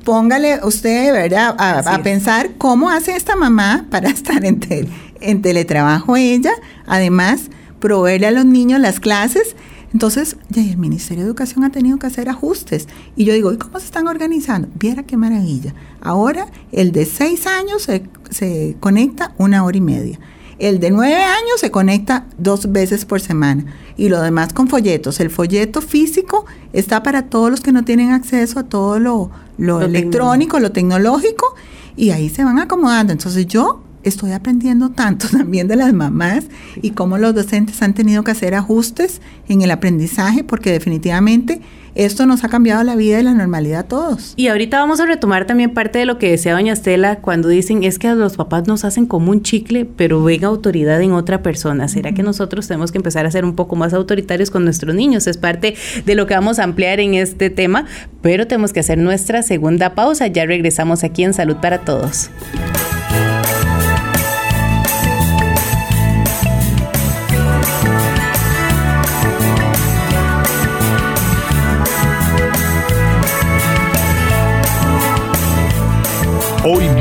[0.05, 4.89] póngale usted, ¿verdad?, a, a pensar cómo hace esta mamá para estar en, tel,
[5.21, 6.53] en teletrabajo ella,
[6.87, 9.57] además proveerle a los niños las clases.
[9.93, 12.87] Entonces, ya el Ministerio de Educación ha tenido que hacer ajustes.
[13.17, 14.69] Y yo digo, ¿y cómo se están organizando?
[14.79, 15.75] Viera qué maravilla.
[16.01, 20.21] Ahora, el de seis años se, se conecta una hora y media.
[20.61, 23.64] El de nueve años se conecta dos veces por semana
[23.96, 25.18] y lo demás con folletos.
[25.18, 26.44] El folleto físico
[26.75, 30.70] está para todos los que no tienen acceso a todo lo, lo, lo electrónico, lo
[30.70, 31.55] tecnológico
[31.96, 33.11] y ahí se van acomodando.
[33.12, 36.44] Entonces yo estoy aprendiendo tanto también de las mamás
[36.83, 41.62] y cómo los docentes han tenido que hacer ajustes en el aprendizaje, porque definitivamente
[41.94, 44.35] esto nos ha cambiado la vida y la normalidad a todos.
[44.37, 47.85] Y ahorita vamos a retomar también parte de lo que decía doña Estela cuando dicen
[47.85, 51.42] es que a los papás nos hacen como un chicle, pero ven autoridad en otra
[51.42, 51.88] persona.
[51.88, 55.26] ¿Será que nosotros tenemos que empezar a ser un poco más autoritarios con nuestros niños?
[55.26, 55.74] Es parte
[56.05, 57.87] de lo que vamos a ampliar en este tema,
[58.22, 60.26] pero tenemos que hacer nuestra segunda pausa.
[60.26, 62.31] Ya regresamos aquí en Salud para Todos.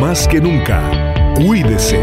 [0.10, 0.82] Más que nunca,
[1.36, 2.00] cuídese.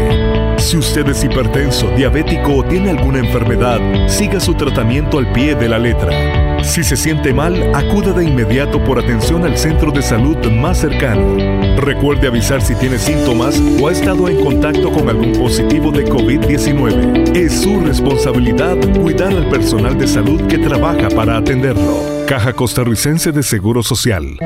[0.59, 5.67] Si usted es hipertenso, diabético o tiene alguna enfermedad, siga su tratamiento al pie de
[5.67, 6.63] la letra.
[6.63, 11.35] Si se siente mal, acuda de inmediato por atención al centro de salud más cercano.
[11.81, 17.35] Recuerde avisar si tiene síntomas o ha estado en contacto con algún positivo de COVID-19.
[17.35, 22.25] Es su responsabilidad cuidar al personal de salud que trabaja para atenderlo.
[22.25, 24.37] Caja Costarricense de Seguro Social.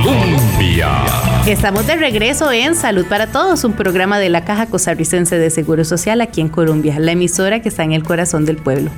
[0.00, 1.37] Colombia.
[1.48, 5.82] Estamos de regreso en Salud para Todos, un programa de la Caja Costarricense de Seguro
[5.82, 8.90] Social aquí en Colombia, la emisora que está en el corazón del pueblo.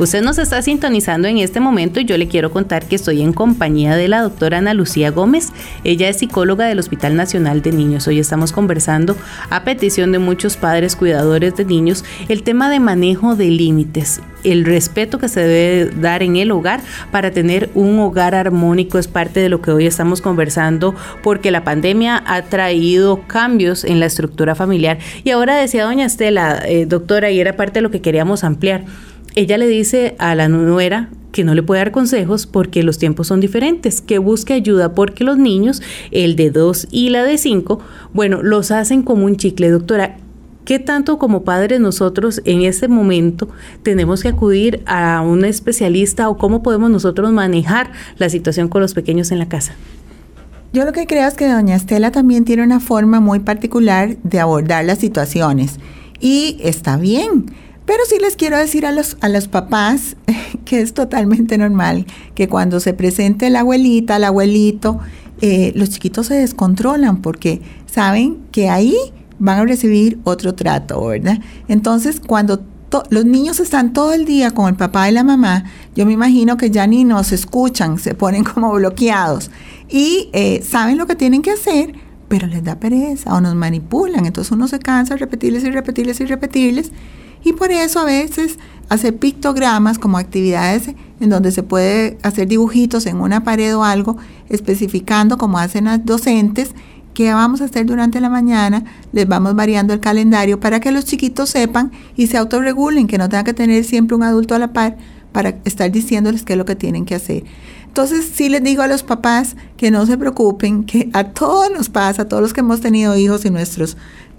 [0.00, 3.32] Usted nos está sintonizando en este momento y yo le quiero contar que estoy en
[3.32, 5.52] compañía de la doctora Ana Lucía Gómez.
[5.84, 8.08] Ella es psicóloga del Hospital Nacional de Niños.
[8.08, 9.16] Hoy estamos conversando
[9.48, 14.64] a petición de muchos padres cuidadores de niños el tema de manejo de límites el
[14.64, 19.40] respeto que se debe dar en el hogar para tener un hogar armónico es parte
[19.40, 24.54] de lo que hoy estamos conversando porque la pandemia ha traído cambios en la estructura
[24.54, 28.44] familiar y ahora decía doña Estela, eh, doctora, y era parte de lo que queríamos
[28.44, 28.86] ampliar.
[29.34, 33.26] Ella le dice a la nuera que no le puede dar consejos porque los tiempos
[33.26, 37.78] son diferentes, que busque ayuda porque los niños, el de 2 y la de 5,
[38.14, 39.68] bueno, los hacen como un chicle.
[39.68, 40.16] Doctora,
[40.64, 43.48] ¿Qué tanto como padres nosotros en este momento
[43.82, 48.94] tenemos que acudir a un especialista o cómo podemos nosotros manejar la situación con los
[48.94, 49.74] pequeños en la casa?
[50.72, 54.40] Yo lo que creo es que doña Estela también tiene una forma muy particular de
[54.40, 55.78] abordar las situaciones
[56.18, 57.44] y está bien.
[57.84, 60.16] Pero sí les quiero decir a los, a los papás
[60.64, 64.98] que es totalmente normal que cuando se presente la abuelita, el abuelito,
[65.42, 68.96] eh, los chiquitos se descontrolan porque saben que ahí
[69.38, 71.38] van a recibir otro trato, ¿verdad?
[71.68, 72.62] Entonces, cuando
[73.10, 76.56] los niños están todo el día con el papá y la mamá, yo me imagino
[76.56, 79.50] que ya ni nos escuchan, se ponen como bloqueados
[79.92, 81.92] y eh, saben lo que tienen que hacer,
[82.28, 84.24] pero les da pereza o nos manipulan.
[84.24, 86.92] Entonces uno se cansa de repetirles y repetirles y repetirles.
[87.44, 90.88] Y por eso a veces hacer pictogramas como actividades
[91.20, 94.16] en donde se puede hacer dibujitos en una pared o algo,
[94.48, 96.74] especificando como hacen las docentes
[97.14, 101.04] qué vamos a hacer durante la mañana, les vamos variando el calendario para que los
[101.04, 104.72] chiquitos sepan y se autorregulen, que no tengan que tener siempre un adulto a la
[104.72, 104.96] par
[105.32, 107.44] para estar diciéndoles qué es lo que tienen que hacer.
[107.92, 111.90] Entonces sí les digo a los papás que no se preocupen, que a todos nos
[111.90, 113.98] pasa, a todos los que hemos tenido hijos y nuestros,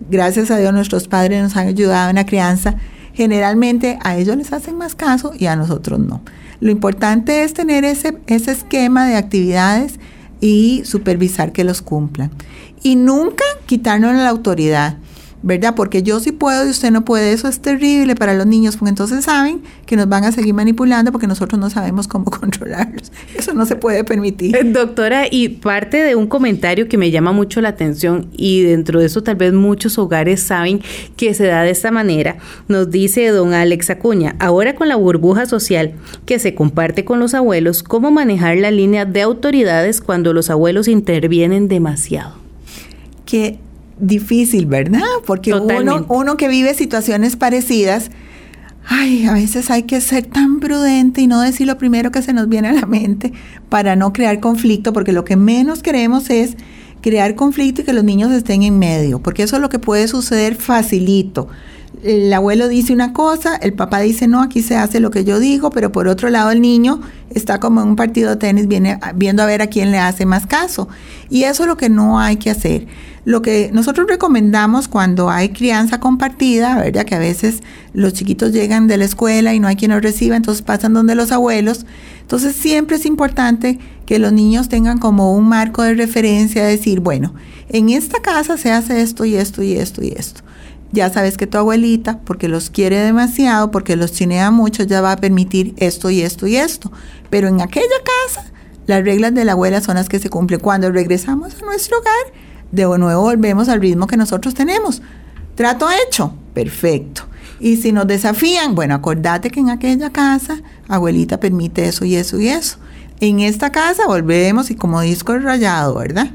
[0.09, 2.77] gracias a Dios, nuestros padres nos han ayudado en la crianza,
[3.13, 6.23] generalmente a ellos les hacen más caso y a nosotros no.
[6.61, 9.99] Lo importante es tener ese, ese esquema de actividades
[10.41, 12.31] y supervisar que los cumplan.
[12.81, 14.97] Y nunca quitarnos la autoridad.
[15.43, 15.75] ¿Verdad?
[15.75, 18.89] Porque yo sí puedo y usted no puede, eso es terrible para los niños, porque
[18.89, 23.11] entonces saben que nos van a seguir manipulando porque nosotros no sabemos cómo controlarlos.
[23.37, 24.55] Eso no se puede permitir.
[24.55, 29.01] Eh, doctora, y parte de un comentario que me llama mucho la atención y dentro
[29.01, 30.81] de eso tal vez muchos hogares saben
[31.17, 32.37] que se da de esta manera,
[32.69, 35.93] nos dice don Alex Acuña, ahora con la burbuja social
[36.25, 40.87] que se comparte con los abuelos, ¿cómo manejar la línea de autoridades cuando los abuelos
[40.87, 42.35] intervienen demasiado?
[43.25, 43.59] Que
[43.99, 45.01] difícil, ¿verdad?
[45.25, 48.09] Porque uno, uno que vive situaciones parecidas,
[48.85, 52.33] ay, a veces hay que ser tan prudente y no decir lo primero que se
[52.33, 53.33] nos viene a la mente
[53.69, 56.57] para no crear conflicto, porque lo que menos queremos es
[57.01, 60.07] crear conflicto y que los niños estén en medio, porque eso es lo que puede
[60.07, 61.47] suceder facilito.
[62.01, 65.39] El abuelo dice una cosa, el papá dice no, aquí se hace lo que yo
[65.39, 68.99] digo, pero por otro lado el niño está como en un partido de tenis viene,
[69.15, 70.87] viendo a ver a quién le hace más caso.
[71.29, 72.87] Y eso es lo que no hay que hacer.
[73.25, 77.05] Lo que nosotros recomendamos cuando hay crianza compartida, ¿verdad?
[77.05, 80.35] Que a veces los chiquitos llegan de la escuela y no hay quien los reciba,
[80.35, 81.85] entonces pasan donde los abuelos.
[82.19, 87.33] Entonces siempre es importante que los niños tengan como un marco de referencia, decir, bueno,
[87.69, 90.41] en esta casa se hace esto y esto y esto y esto.
[90.91, 95.13] Ya sabes que tu abuelita, porque los quiere demasiado, porque los chinea mucho, ya va
[95.13, 96.91] a permitir esto y esto y esto.
[97.29, 97.87] Pero en aquella
[98.27, 98.51] casa,
[98.85, 100.59] las reglas de la abuela son las que se cumplen.
[100.59, 102.42] Cuando regresamos a nuestro hogar,
[102.73, 105.01] de nuevo volvemos al ritmo que nosotros tenemos.
[105.55, 107.23] Trato hecho, perfecto.
[107.59, 112.39] Y si nos desafían, bueno, acordate que en aquella casa, abuelita permite eso y eso
[112.39, 112.77] y eso.
[113.19, 116.31] En esta casa volvemos y como disco rayado, ¿verdad?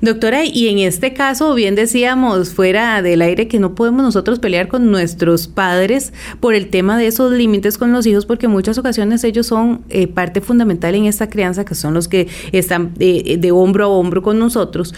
[0.00, 4.68] Doctora, y en este caso, bien decíamos fuera del aire que no podemos nosotros pelear
[4.68, 8.78] con nuestros padres por el tema de esos límites con los hijos, porque en muchas
[8.78, 13.36] ocasiones ellos son eh, parte fundamental en esta crianza, que son los que están eh,
[13.38, 14.94] de hombro a hombro con nosotros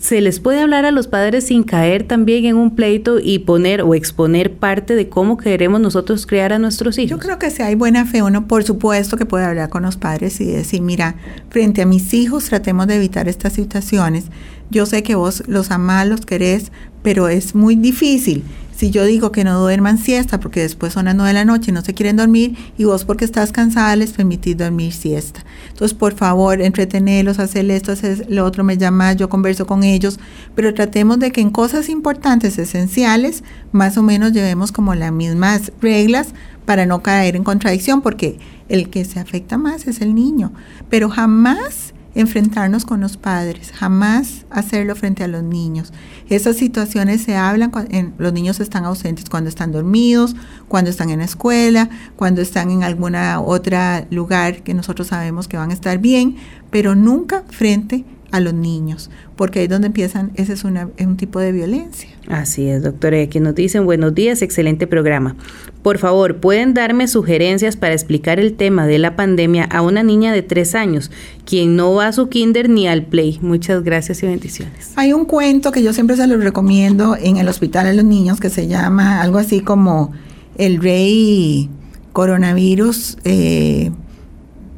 [0.00, 3.82] se les puede hablar a los padres sin caer también en un pleito y poner
[3.82, 7.10] o exponer parte de cómo queremos nosotros criar a nuestros hijos?
[7.10, 9.98] Yo creo que si hay buena fe, uno por supuesto que puede hablar con los
[9.98, 11.16] padres y decir, mira,
[11.50, 14.24] frente a mis hijos tratemos de evitar estas situaciones.
[14.70, 18.42] Yo sé que vos los amás, los querés, pero es muy difícil
[18.80, 21.70] si yo digo que no duerman siesta porque después son las nueve de la noche
[21.70, 25.44] y no se quieren dormir y vos porque estás cansada les permitís dormir siesta.
[25.68, 30.18] Entonces, por favor, entretenerlos, hacer esto, hacer lo otro, me llama, yo converso con ellos,
[30.54, 35.72] pero tratemos de que en cosas importantes, esenciales, más o menos llevemos como las mismas
[35.82, 36.28] reglas
[36.64, 38.38] para no caer en contradicción porque
[38.70, 40.54] el que se afecta más es el niño,
[40.88, 45.92] pero jamás enfrentarnos con los padres, jamás hacerlo frente a los niños.
[46.28, 50.34] Esas situaciones se hablan cuando los niños están ausentes cuando están dormidos,
[50.68, 55.56] cuando están en la escuela, cuando están en alguna otra lugar que nosotros sabemos que
[55.56, 56.36] van a estar bien,
[56.70, 61.40] pero nunca frente a los niños, porque ahí es donde empiezan, ese es, un tipo
[61.40, 62.08] de violencia.
[62.28, 63.20] Así es, doctora.
[63.20, 65.34] Aquí nos dicen, buenos días, excelente programa.
[65.82, 70.32] Por favor, ¿pueden darme sugerencias para explicar el tema de la pandemia a una niña
[70.32, 71.10] de tres años,
[71.44, 73.40] quien no va a su kinder ni al play?
[73.42, 74.92] Muchas gracias y bendiciones.
[74.94, 78.38] Hay un cuento que yo siempre se los recomiendo en el hospital de los niños
[78.38, 80.12] que se llama algo así como
[80.56, 81.68] El Rey
[82.12, 83.90] Coronavirus eh,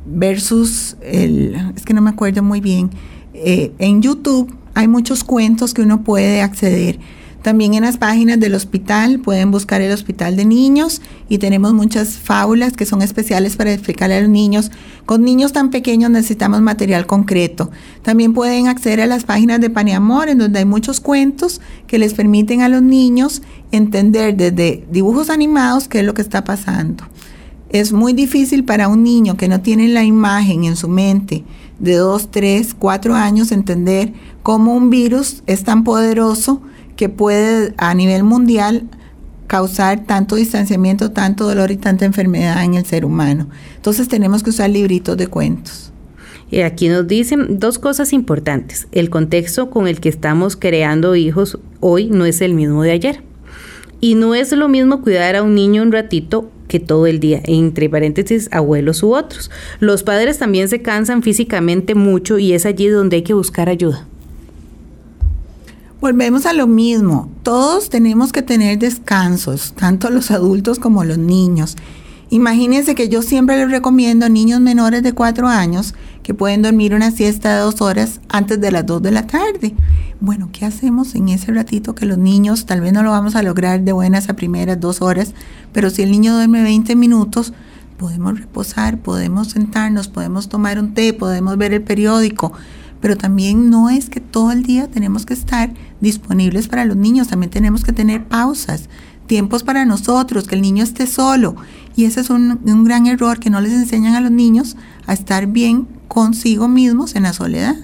[0.07, 1.57] versus el...
[1.77, 2.91] es que no me acuerdo muy bien.
[3.35, 6.99] Eh, en YouTube hay muchos cuentos que uno puede acceder
[7.43, 12.11] también en las páginas del hospital pueden buscar el hospital de niños y tenemos muchas
[12.11, 14.71] fábulas que son especiales para explicarle a los niños.
[15.07, 17.73] Con niños tan pequeños necesitamos material concreto.
[18.03, 21.61] También pueden acceder a las páginas de Pan y Amor en donde hay muchos cuentos
[21.89, 23.43] que les permiten a los niños
[23.73, 27.05] entender desde dibujos animados qué es lo que está pasando.
[27.71, 31.43] Es muy difícil para un niño que no tiene la imagen en su mente
[31.83, 36.63] de 2, 3, 4 años entender cómo un virus es tan poderoso
[36.97, 38.89] que puede a nivel mundial
[39.49, 43.49] causar tanto distanciamiento, tanto dolor y tanta enfermedad en el ser humano.
[43.77, 45.93] Entonces tenemos que usar libritos de cuentos.
[46.51, 48.87] Y aquí nos dicen dos cosas importantes.
[48.93, 53.23] El contexto con el que estamos creando hijos hoy no es el mismo de ayer.
[54.01, 57.43] Y no es lo mismo cuidar a un niño un ratito que todo el día,
[57.45, 59.51] entre paréntesis, abuelos u otros.
[59.79, 64.07] Los padres también se cansan físicamente mucho y es allí donde hay que buscar ayuda.
[66.01, 67.31] Volvemos a lo mismo.
[67.43, 71.77] Todos tenemos que tener descansos, tanto los adultos como los niños.
[72.31, 76.95] Imagínense que yo siempre les recomiendo a niños menores de cuatro años que pueden dormir
[76.95, 79.75] una siesta de dos horas antes de las dos de la tarde.
[80.21, 83.43] Bueno, ¿qué hacemos en ese ratito que los niños, tal vez no lo vamos a
[83.43, 85.35] lograr de buenas a primeras dos horas,
[85.73, 87.53] pero si el niño duerme 20 minutos,
[87.99, 92.53] podemos reposar, podemos sentarnos, podemos tomar un té, podemos ver el periódico
[93.03, 97.27] pero también no es que todo el día tenemos que estar disponibles para los niños,
[97.27, 98.89] también tenemos que tener pausas,
[99.33, 101.57] tiempos para nosotros, que el niño esté solo.
[101.97, 105.47] Y ese es un, gran error que no les enseñan a los niños a estar
[105.47, 107.77] bien consigo mismos en la soledad.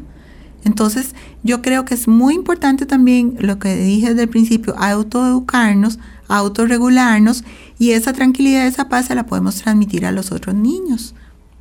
[0.67, 5.99] Entonces, yo creo que es muy importante también lo que dije desde el principio, autoeducarnos,
[6.29, 7.45] autorregularnos
[7.79, 11.15] y esa tranquilidad, esa paz la podemos transmitir a los otros niños.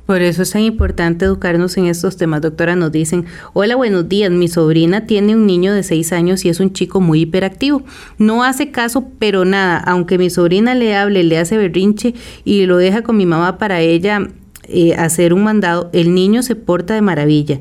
[0.08, 2.40] Por eso es tan importante educarnos en estos temas.
[2.40, 6.48] Doctora, nos dicen, hola, buenos días, mi sobrina tiene un niño de seis años y
[6.48, 7.82] es un chico muy hiperactivo.
[8.16, 12.14] No hace caso, pero nada, aunque mi sobrina le hable, le hace berrinche
[12.46, 14.30] y lo deja con mi mamá para ella
[14.62, 17.60] eh, hacer un mandado, el niño se porta de maravilla.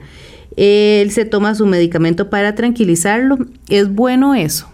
[0.55, 3.39] Él se toma su medicamento para tranquilizarlo.
[3.67, 4.69] ¿Es bueno eso?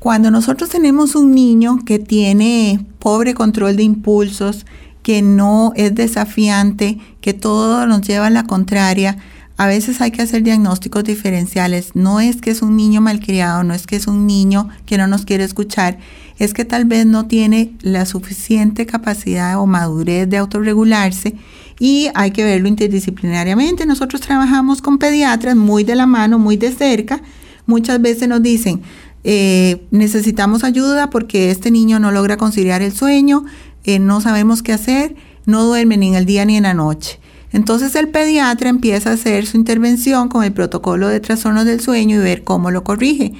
[0.00, 4.66] Cuando nosotros tenemos un niño que tiene pobre control de impulsos,
[5.10, 9.16] que no es desafiante, que todo nos lleva a la contraria.
[9.56, 11.96] A veces hay que hacer diagnósticos diferenciales.
[11.96, 15.08] No es que es un niño malcriado, no es que es un niño que no
[15.08, 15.98] nos quiere escuchar,
[16.38, 21.34] es que tal vez no tiene la suficiente capacidad o madurez de autorregularse
[21.80, 23.86] y hay que verlo interdisciplinariamente.
[23.86, 27.20] Nosotros trabajamos con pediatras muy de la mano, muy de cerca.
[27.66, 28.82] Muchas veces nos dicen,
[29.24, 33.44] eh, necesitamos ayuda porque este niño no logra conciliar el sueño,
[33.84, 35.14] eh, no sabemos qué hacer,
[35.46, 37.18] no duerme ni en el día ni en la noche.
[37.52, 42.16] Entonces el pediatra empieza a hacer su intervención con el protocolo de trastornos del sueño
[42.16, 43.32] y ver cómo lo corrige.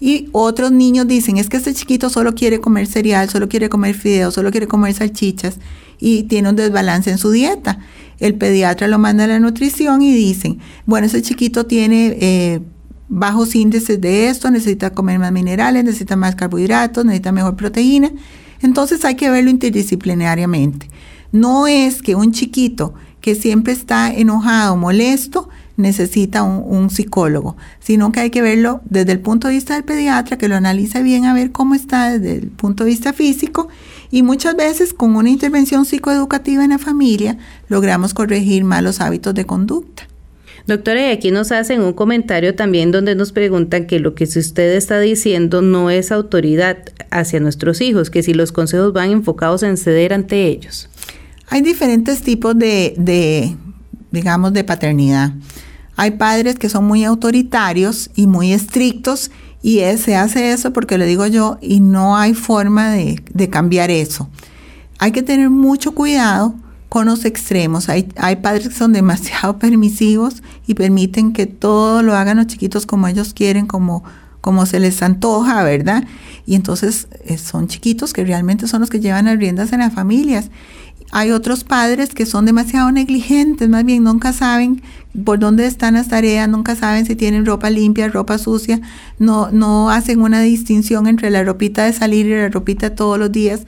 [0.00, 3.94] Y otros niños dicen, es que este chiquito solo quiere comer cereal, solo quiere comer
[3.94, 5.58] fideos, solo quiere comer salchichas
[5.98, 7.80] y tiene un desbalance en su dieta.
[8.20, 12.60] El pediatra lo manda a la nutrición y dicen, bueno, ese chiquito tiene eh,
[13.08, 18.12] bajos índices de esto, necesita comer más minerales, necesita más carbohidratos, necesita mejor proteína.
[18.62, 20.88] Entonces hay que verlo interdisciplinariamente.
[21.32, 28.20] No es que un chiquito que siempre está enojado, molesto, necesita un, psicólogo, sino que
[28.20, 31.34] hay que verlo desde el punto de vista del pediatra, que lo analiza bien a
[31.34, 33.68] ver cómo está desde el punto de vista físico
[34.10, 37.38] y muchas veces con una intervención psicoeducativa en la familia
[37.68, 40.08] logramos corregir malos hábitos de conducta.
[40.68, 44.76] Doctora, y aquí nos hacen un comentario también donde nos preguntan que lo que usted
[44.76, 46.76] está diciendo no es autoridad
[47.10, 50.90] hacia nuestros hijos, que si los consejos van enfocados en ceder ante ellos.
[51.48, 53.56] Hay diferentes tipos de,
[54.10, 55.32] digamos, de paternidad.
[55.96, 59.30] Hay padres que son muy autoritarios y muy estrictos
[59.62, 64.28] y se hace eso porque le digo yo y no hay forma de, cambiar eso.
[64.98, 66.54] Hay que tener mucho cuidado
[66.88, 67.88] con los extremos.
[67.88, 72.86] Hay, hay, padres que son demasiado permisivos y permiten que todo lo hagan los chiquitos
[72.86, 74.04] como ellos quieren, como,
[74.40, 76.04] como se les antoja, ¿verdad?
[76.46, 79.92] Y entonces eh, son chiquitos que realmente son los que llevan las riendas en las
[79.92, 80.50] familias.
[81.10, 84.82] Hay otros padres que son demasiado negligentes, más bien nunca saben
[85.24, 88.80] por dónde están las tareas, nunca saben si tienen ropa limpia, ropa sucia,
[89.18, 93.32] no, no hacen una distinción entre la ropita de salir y la ropita todos los
[93.32, 93.62] días.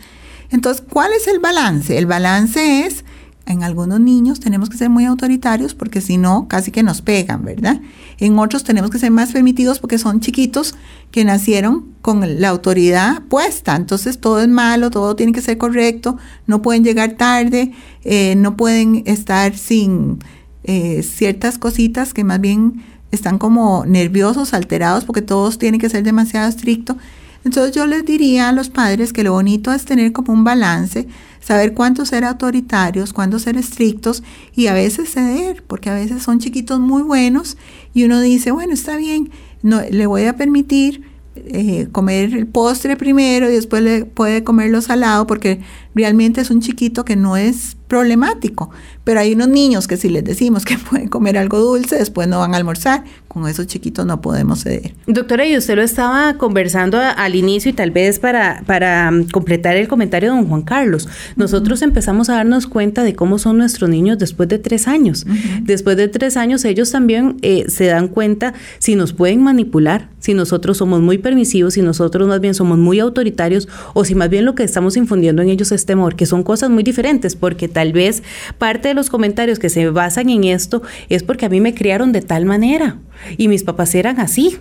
[0.51, 1.97] Entonces, ¿cuál es el balance?
[1.97, 3.05] El balance es
[3.51, 7.45] en algunos niños tenemos que ser muy autoritarios porque si no, casi que nos pegan,
[7.45, 7.81] ¿verdad?
[8.19, 10.77] En otros tenemos que ser más permitidos porque son chiquitos
[11.11, 13.75] que nacieron con la autoridad puesta.
[13.75, 17.73] Entonces todo es malo, todo tiene que ser correcto, no pueden llegar tarde,
[18.05, 20.21] eh, no pueden estar sin
[20.63, 26.05] eh, ciertas cositas que más bien están como nerviosos, alterados porque todos tienen que ser
[26.05, 26.97] demasiado estrictos.
[27.45, 31.07] Entonces yo les diría a los padres que lo bonito es tener como un balance
[31.41, 34.22] saber cuánto ser autoritarios, cuándo ser estrictos
[34.55, 37.57] y a veces ceder, porque a veces son chiquitos muy buenos
[37.95, 39.30] y uno dice, bueno, está bien,
[39.62, 41.03] no, le voy a permitir
[41.36, 45.61] eh, comer el postre primero y después le puede comer lo salado porque
[45.95, 48.70] realmente es un chiquito que no es problemático.
[49.03, 52.38] Pero hay unos niños que si les decimos que pueden comer algo dulce, después no
[52.38, 53.05] van a almorzar.
[53.26, 54.95] Con esos chiquitos no podemos ceder.
[55.07, 59.76] Doctora, y usted lo estaba conversando al inicio y tal vez para, para mm, completar
[59.76, 61.09] el comentario de don Juan Carlos.
[61.36, 65.26] Nosotros empezamos a darnos cuenta de cómo son nuestros niños después de tres años.
[65.62, 70.34] Después de tres años ellos también eh, se dan cuenta si nos pueden manipular, si
[70.34, 74.45] nosotros somos muy permisivos, si nosotros más bien somos muy autoritarios o si más bien
[74.45, 77.93] lo que estamos infundiendo en ellos es temor, que son cosas muy diferentes porque tal
[77.93, 78.22] vez
[78.59, 82.12] parte de los comentarios que se basan en esto es porque a mí me criaron
[82.12, 82.99] de tal manera
[83.37, 84.59] y mis papás eran así.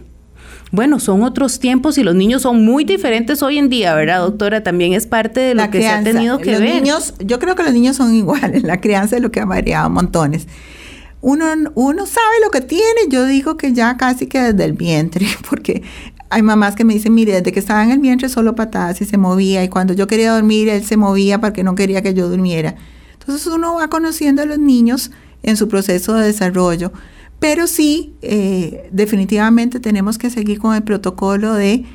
[0.71, 4.61] Bueno, son otros tiempos y los niños son muy diferentes hoy en día, ¿verdad, doctora?
[4.61, 6.75] También es parte de lo que se ha tenido que los ver.
[6.75, 9.89] Niños, yo creo que los niños son iguales, la crianza es lo que ha variado
[9.89, 10.47] montones.
[11.21, 15.25] Uno, uno sabe lo que tiene, yo digo que ya casi que desde el vientre,
[15.49, 15.81] porque
[16.29, 19.05] hay mamás que me dicen, mire, desde que estaba en el vientre solo patadas y
[19.05, 22.29] se movía, y cuando yo quería dormir, él se movía porque no quería que yo
[22.29, 22.75] durmiera.
[23.13, 25.11] Entonces uno va conociendo a los niños
[25.43, 26.91] en su proceso de desarrollo,
[27.39, 31.85] pero sí, eh, definitivamente tenemos que seguir con el protocolo de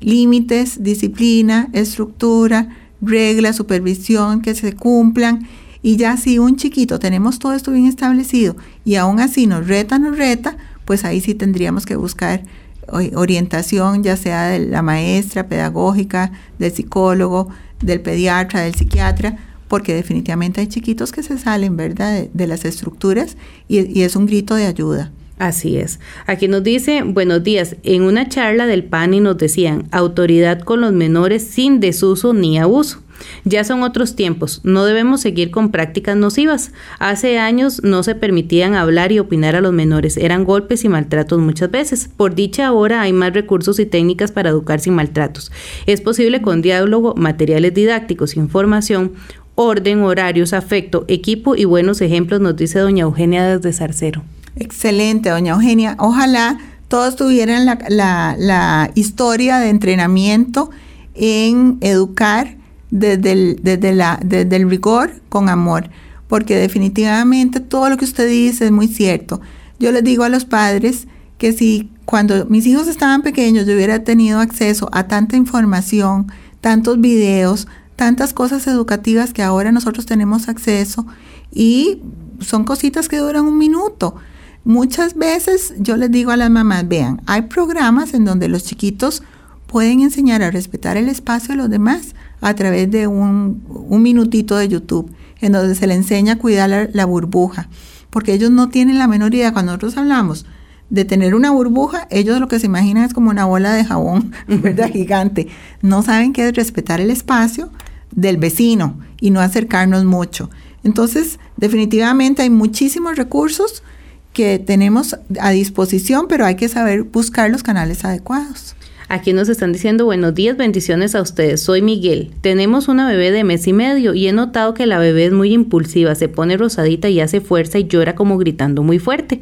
[0.00, 5.46] límites, disciplina, estructura, reglas, supervisión, que se cumplan.
[5.82, 9.98] Y ya si un chiquito tenemos todo esto bien establecido y aún así nos reta,
[9.98, 12.42] nos reta, pues ahí sí tendríamos que buscar
[12.88, 17.48] orientación, ya sea de la maestra pedagógica, del psicólogo,
[17.82, 23.36] del pediatra, del psiquiatra, porque definitivamente hay chiquitos que se salen, ¿verdad?, de, las estructuras
[23.68, 25.12] y, y es un grito de ayuda.
[25.40, 26.00] Así es.
[26.26, 30.92] Aquí nos dice, buenos días, en una charla del PANI nos decían, autoridad con los
[30.92, 33.02] menores sin desuso ni abuso.
[33.46, 36.72] Ya son otros tiempos, no debemos seguir con prácticas nocivas.
[36.98, 41.38] Hace años no se permitían hablar y opinar a los menores, eran golpes y maltratos
[41.38, 42.10] muchas veces.
[42.14, 45.50] Por dicha ahora hay más recursos y técnicas para educar sin maltratos.
[45.86, 49.12] Es posible con diálogo, materiales didácticos, información,
[49.54, 54.22] orden, horarios, afecto, equipo y buenos ejemplos, nos dice doña Eugenia desde Zarcero.
[54.56, 55.96] Excelente, doña Eugenia.
[55.98, 60.70] Ojalá todos tuvieran la, historia de entrenamiento
[61.14, 62.56] en educar
[62.90, 65.88] desde el, desde, la, desde el rigor con amor,
[66.26, 69.40] porque definitivamente todo lo que usted dice es muy cierto.
[69.78, 71.06] Yo les digo a los padres
[71.38, 76.26] que si cuando mis hijos estaban pequeños yo hubiera tenido acceso a tanta información,
[76.60, 81.06] tantos videos, tantas cosas educativas que ahora nosotros tenemos acceso
[81.52, 82.02] y
[82.40, 84.16] son cositas que duran un minuto.
[84.64, 89.22] Muchas veces yo les digo a las mamás, vean, hay programas en donde los chiquitos
[89.66, 94.68] pueden enseñar a respetar el espacio de los demás a través de un, minutito de
[94.68, 97.68] YouTube, en donde se le enseña a cuidar la, burbuja,
[98.10, 100.44] porque ellos no tienen la menor idea, cuando nosotros hablamos
[100.90, 104.32] de tener una burbuja, ellos lo que se imaginan es como una bola de jabón,
[104.48, 104.90] ¿verdad?
[104.90, 105.48] Gigante.
[105.82, 107.70] No saben qué es respetar el espacio
[108.10, 110.50] del vecino y no acercarnos mucho.
[110.82, 113.84] Entonces, definitivamente hay muchísimos recursos
[114.32, 118.74] que tenemos a disposición, pero hay que saber buscar los canales adecuados.
[119.12, 121.60] Aquí nos están diciendo buenos días, bendiciones a ustedes.
[121.60, 122.30] Soy Miguel.
[122.42, 125.52] Tenemos una bebé de mes y medio y he notado que la bebé es muy
[125.52, 129.40] impulsiva, se pone rosadita y hace fuerza y llora como gritando muy fuerte.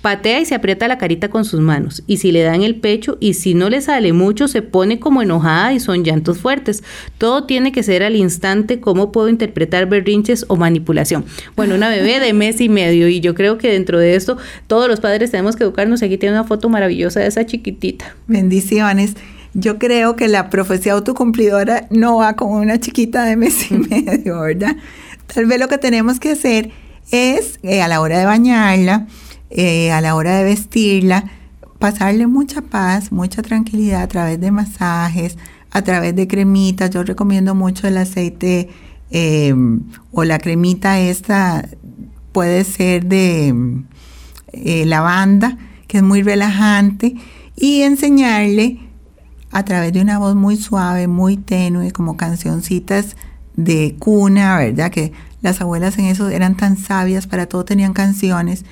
[0.00, 3.18] Patea y se aprieta la carita con sus manos y si le dan el pecho
[3.20, 6.82] y si no le sale mucho se pone como enojada y son llantos fuertes.
[7.18, 8.80] Todo tiene que ser al instante.
[8.80, 11.26] ¿Cómo puedo interpretar berrinches o manipulación?
[11.56, 14.88] Bueno, una bebé de mes y medio y yo creo que dentro de esto todos
[14.88, 16.02] los padres tenemos que educarnos.
[16.02, 18.16] Aquí tiene una foto maravillosa de esa chiquitita.
[18.26, 19.09] Bendiciones
[19.54, 24.40] yo creo que la profecía autocumplidora no va con una chiquita de mes y medio,
[24.40, 24.76] ¿verdad?
[25.32, 26.70] Tal vez lo que tenemos que hacer
[27.10, 29.06] es, eh, a la hora de bañarla,
[29.50, 31.24] eh, a la hora de vestirla,
[31.78, 35.36] pasarle mucha paz, mucha tranquilidad a través de masajes,
[35.70, 36.90] a través de cremitas.
[36.90, 38.68] Yo recomiendo mucho el aceite
[39.10, 39.54] eh,
[40.12, 41.68] o la cremita esta,
[42.32, 43.52] puede ser de
[44.84, 47.16] lavanda, que es muy relajante,
[47.56, 48.89] y enseñarle
[49.50, 53.16] a través de una voz muy suave, muy tenue, como cancioncitas
[53.56, 54.90] de cuna, ¿verdad?
[54.90, 58.64] Que las abuelas en eso eran tan sabias, para todo tenían canciones.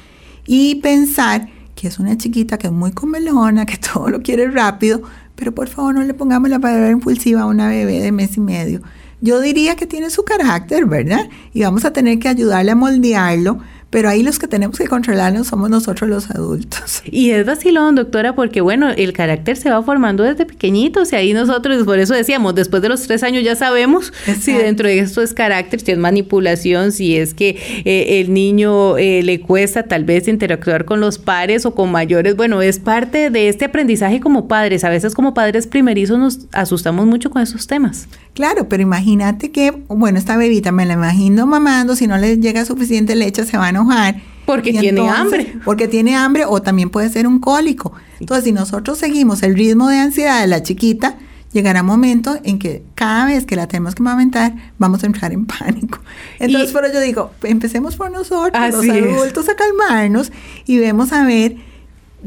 [0.46, 5.02] Y pensar que es una chiquita que es muy comelona, que todo lo quiere rápido,
[5.34, 8.40] pero por favor no le pongamos la palabra impulsiva a una bebé de mes y
[8.40, 8.82] medio.
[9.20, 11.28] Yo diría que tiene su carácter, ¿verdad?
[11.52, 13.58] Y vamos a tener que ayudarle a moldearlo
[13.90, 17.02] pero ahí los que tenemos que controlarnos somos nosotros los adultos.
[17.10, 21.32] Y es vacilón, doctora, porque bueno, el carácter se va formando desde pequeñitos y ahí
[21.32, 25.22] nosotros, por eso decíamos, después de los tres años ya sabemos si dentro de esto
[25.22, 30.04] es carácter, si es manipulación, si es que eh, el niño eh, le cuesta tal
[30.04, 32.36] vez interactuar con los pares o con mayores.
[32.36, 34.84] Bueno, es parte de este aprendizaje como padres.
[34.84, 38.06] A veces como padres primerizos nos asustamos mucho con esos temas.
[38.34, 42.64] Claro, pero imagínate que, bueno, esta bebita me la imagino mamando, si no le llega
[42.64, 44.20] suficiente leche se va a enojar.
[44.46, 45.56] Porque tiene hambre.
[45.64, 47.92] Porque tiene hambre o también puede ser un cólico.
[48.18, 51.18] Entonces, si nosotros seguimos el ritmo de ansiedad de la chiquita,
[51.52, 55.32] llegará un momento en que cada vez que la tenemos que amamentar, vamos a entrar
[55.32, 56.00] en pánico.
[56.38, 60.32] Entonces, por yo digo, empecemos por nosotros, los adultos, a calmarnos
[60.66, 61.56] y vemos a ver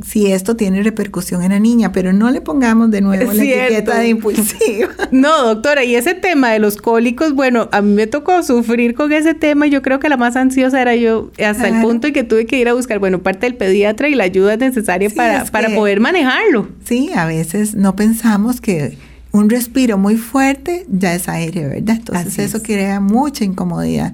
[0.03, 3.99] si esto tiene repercusión en la niña, pero no le pongamos de nuevo la etiqueta
[3.99, 4.89] de impulsiva.
[5.11, 9.11] No, doctora, y ese tema de los cólicos, bueno, a mí me tocó sufrir con
[9.11, 12.13] ese tema y yo creo que la más ansiosa era yo, hasta el punto en
[12.13, 15.43] que tuve que ir a buscar, bueno, parte del pediatra y la ayuda necesaria para,
[15.45, 16.69] para poder manejarlo.
[16.85, 18.97] Sí, a veces no pensamos que
[19.31, 21.97] un respiro muy fuerte ya es aire, ¿verdad?
[21.97, 24.13] Entonces eso crea mucha incomodidad.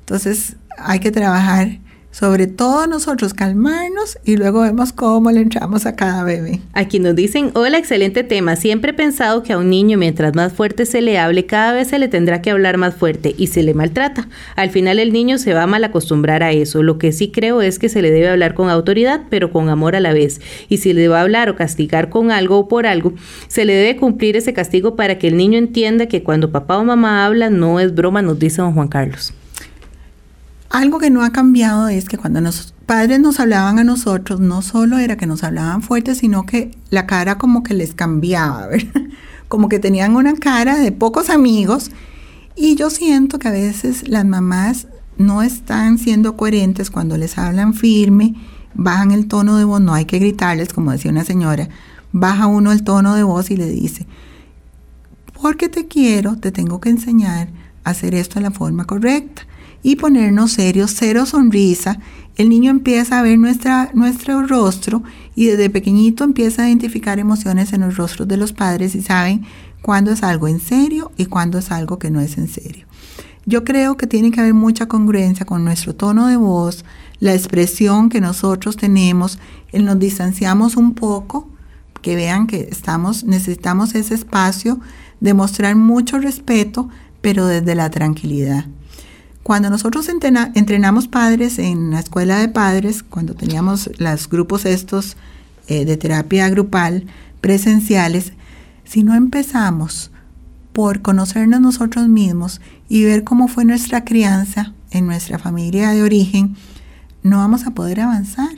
[0.00, 1.78] Entonces hay que trabajar
[2.10, 6.60] sobre todo nosotros calmarnos y luego vemos cómo le entramos a cada bebé.
[6.72, 8.56] Aquí nos dicen, hola, excelente tema.
[8.56, 11.88] Siempre he pensado que a un niño mientras más fuerte se le hable, cada vez
[11.88, 14.28] se le tendrá que hablar más fuerte y se le maltrata.
[14.56, 16.82] Al final el niño se va a mal acostumbrar a eso.
[16.82, 19.94] Lo que sí creo es que se le debe hablar con autoridad, pero con amor
[19.94, 20.40] a la vez.
[20.68, 23.12] Y si le va a hablar o castigar con algo o por algo,
[23.48, 26.84] se le debe cumplir ese castigo para que el niño entienda que cuando papá o
[26.84, 29.34] mamá hablan no es broma, nos dice don Juan Carlos.
[30.70, 34.60] Algo que no ha cambiado es que cuando los padres nos hablaban a nosotros, no
[34.60, 39.02] solo era que nos hablaban fuerte, sino que la cara como que les cambiaba, ¿verdad?
[39.48, 41.90] Como que tenían una cara de pocos amigos.
[42.54, 47.72] Y yo siento que a veces las mamás no están siendo coherentes cuando les hablan
[47.72, 48.34] firme,
[48.74, 51.68] bajan el tono de voz, no hay que gritarles, como decía una señora,
[52.12, 54.06] baja uno el tono de voz y le dice,
[55.40, 57.48] porque te quiero, te tengo que enseñar
[57.84, 59.46] a hacer esto de la forma correcta
[59.82, 61.98] y ponernos serios, cero sonrisa,
[62.36, 65.02] el niño empieza a ver nuestra, nuestro rostro
[65.34, 69.44] y desde pequeñito empieza a identificar emociones en los rostros de los padres y saben
[69.82, 72.86] cuándo es algo en serio y cuándo es algo que no es en serio.
[73.44, 76.84] Yo creo que tiene que haber mucha congruencia con nuestro tono de voz,
[77.18, 79.38] la expresión que nosotros tenemos,
[79.72, 81.48] nos distanciamos un poco,
[82.02, 84.78] que vean que estamos, necesitamos ese espacio,
[85.20, 86.88] demostrar mucho respeto,
[87.20, 88.66] pero desde la tranquilidad.
[89.48, 95.16] Cuando nosotros entrenamos padres en la escuela de padres, cuando teníamos los grupos estos
[95.68, 97.06] eh, de terapia grupal
[97.40, 98.34] presenciales,
[98.84, 100.10] si no empezamos
[100.74, 106.54] por conocernos nosotros mismos y ver cómo fue nuestra crianza, en nuestra familia de origen,
[107.22, 108.54] no vamos a poder avanzar.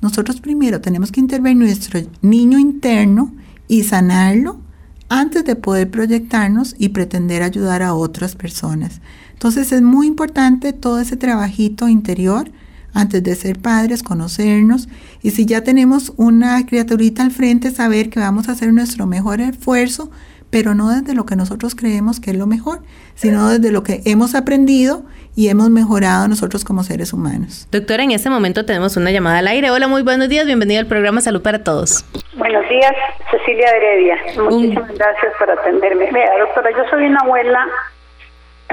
[0.00, 3.34] Nosotros primero tenemos que intervenir nuestro niño interno
[3.66, 4.60] y sanarlo
[5.08, 9.00] antes de poder proyectarnos y pretender ayudar a otras personas.
[9.32, 12.50] Entonces es muy importante todo ese trabajito interior
[12.92, 14.88] antes de ser padres, conocernos
[15.22, 19.40] y si ya tenemos una criaturita al frente, saber que vamos a hacer nuestro mejor
[19.40, 20.10] esfuerzo,
[20.50, 22.82] pero no desde lo que nosotros creemos que es lo mejor,
[23.14, 25.04] sino desde lo que hemos aprendido
[25.38, 27.68] y hemos mejorado nosotros como seres humanos.
[27.70, 29.70] Doctora, en este momento tenemos una llamada al aire.
[29.70, 32.04] Hola, muy buenos días, bienvenido al programa Salud para Todos.
[32.34, 32.92] Buenos días,
[33.30, 34.18] Cecilia Heredia.
[34.36, 36.10] Muchísimas gracias por atenderme.
[36.10, 37.68] Vea, doctora, yo soy una abuela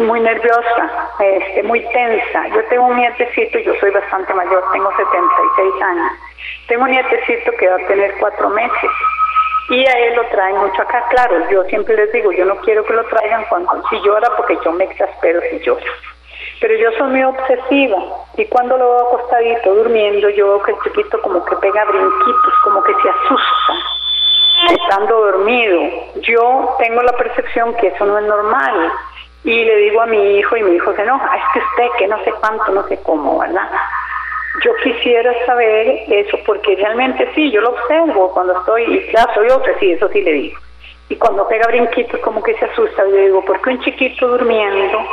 [0.02, 0.90] muy nerviosa,
[1.20, 2.48] este, muy tensa.
[2.48, 6.12] Yo tengo un nietecito, yo soy bastante mayor, tengo 76 años.
[6.68, 8.92] Tengo un nietecito que va a tener cuatro meses
[9.70, 11.04] y a él lo traen mucho acá.
[11.12, 14.58] Claro, yo siempre les digo, yo no quiero que lo traigan cuando si llora porque
[14.66, 15.86] yo me exaspero si llora.
[16.62, 17.98] Pero yo soy muy obsesiva
[18.38, 22.54] y cuando lo veo acostadito durmiendo, yo veo que el chiquito como que pega brinquitos,
[22.64, 23.74] como que se asusta
[24.70, 25.82] estando dormido.
[26.22, 28.92] Yo tengo la percepción que eso no es normal
[29.44, 32.08] y le digo a mi hijo y mi hijo se enoja, es que usted que
[32.08, 33.70] no sé cuánto, no sé cómo, ¿verdad?
[34.64, 39.50] Yo quisiera saber eso porque realmente sí, yo lo observo cuando estoy, y claro, soy
[39.80, 40.60] sí, eso sí le digo.
[41.10, 45.06] Y cuando pega brinquitos como que se asusta, yo digo, ¿por qué un chiquito durmiendo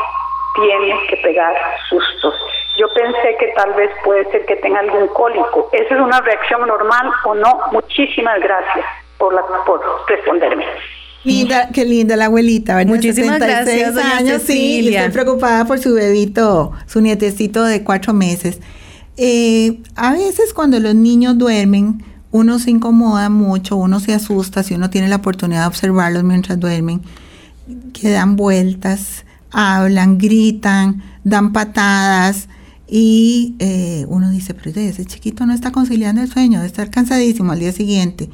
[0.54, 1.54] tiene que pegar
[1.88, 2.34] sustos?
[2.78, 5.68] Yo pensé que tal vez puede ser que tenga algún cólico.
[5.72, 7.60] ¿Esa es una reacción normal o no?
[7.72, 8.84] Muchísimas gracias
[9.18, 10.64] por, la, por responderme.
[11.24, 12.94] Linda, qué linda la abuelita, ¿verdad?
[12.94, 18.12] Muchísimas gracias, doña años, sí, y estoy preocupada por su bebito, su nietecito de cuatro
[18.12, 18.60] meses.
[19.16, 24.74] Eh, a veces cuando los niños duermen, uno se incomoda mucho, uno se asusta si
[24.74, 27.02] uno tiene la oportunidad de observarlos mientras duermen,
[27.92, 32.48] que dan vueltas, hablan, gritan, dan patadas
[32.88, 37.52] y eh, uno dice, pero ese chiquito no está conciliando el sueño, de estar cansadísimo
[37.52, 38.28] al día siguiente.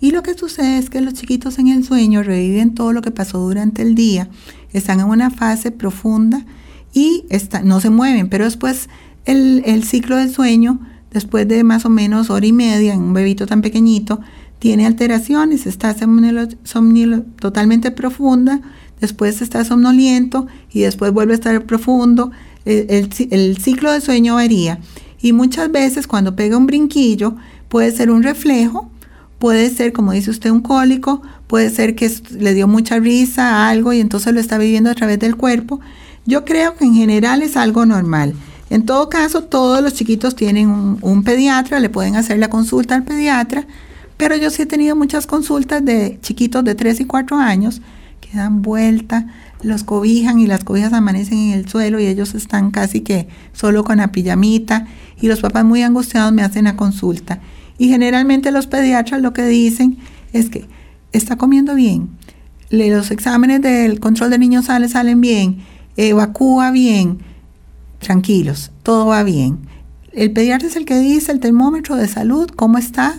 [0.00, 3.10] Y lo que sucede es que los chiquitos en el sueño reviven todo lo que
[3.10, 4.28] pasó durante el día,
[4.72, 6.46] están en una fase profunda
[6.94, 7.24] y
[7.64, 8.88] no se mueven, pero después
[9.24, 13.46] el, ciclo del sueño, después de más o menos hora y media en un bebito
[13.46, 14.20] tan pequeñito,
[14.58, 15.94] tiene alteraciones, está
[16.64, 18.60] somnilo, totalmente profunda,
[19.00, 22.30] después está somnoliento y después vuelve a estar profundo.
[22.64, 24.78] El, el, ciclo del sueño varía
[25.22, 27.36] y muchas veces cuando pega un brinquillo
[27.68, 28.90] puede ser un reflejo
[29.38, 33.92] Puede ser, como dice usted, un cólico, puede ser que le dio mucha risa, algo,
[33.92, 35.80] y entonces lo está viviendo a través del cuerpo.
[36.26, 38.34] Yo creo que en general es algo normal.
[38.68, 43.04] En todo caso, todos los chiquitos tienen un, pediatra, le pueden hacer la consulta al
[43.04, 43.66] pediatra,
[44.16, 47.80] pero yo sí he tenido muchas consultas de chiquitos de 3 y 4 años
[48.30, 49.26] que dan vuelta,
[49.62, 53.84] los cobijan y las cobijas amanecen en el suelo y ellos están casi que solo
[53.84, 54.86] con la pijamita
[55.20, 57.40] y los papás muy angustiados me hacen la consulta.
[57.78, 59.98] Y generalmente los pediatras lo que dicen
[60.32, 60.66] es que
[61.12, 62.10] está comiendo bien,
[62.70, 65.58] los exámenes del control de niños salen, salen bien,
[65.96, 67.18] evacúa bien,
[67.98, 69.58] tranquilos, todo va bien.
[70.12, 73.14] El pediatra es el que dice el termómetro de salud, cómo está,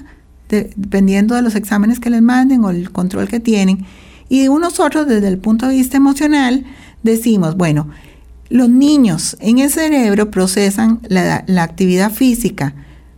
[0.49, 3.85] dependiendo de los exámenes que les manden o el control que tienen.
[4.29, 6.65] Y nosotros desde el punto de vista emocional
[7.03, 7.89] decimos, bueno,
[8.49, 12.73] los niños en el cerebro procesan la, actividad física,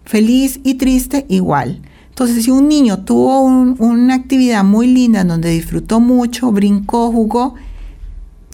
[0.05, 1.81] feliz y triste igual.
[2.09, 7.55] Entonces, si un niño tuvo una actividad muy linda donde disfrutó mucho, brincó, jugó,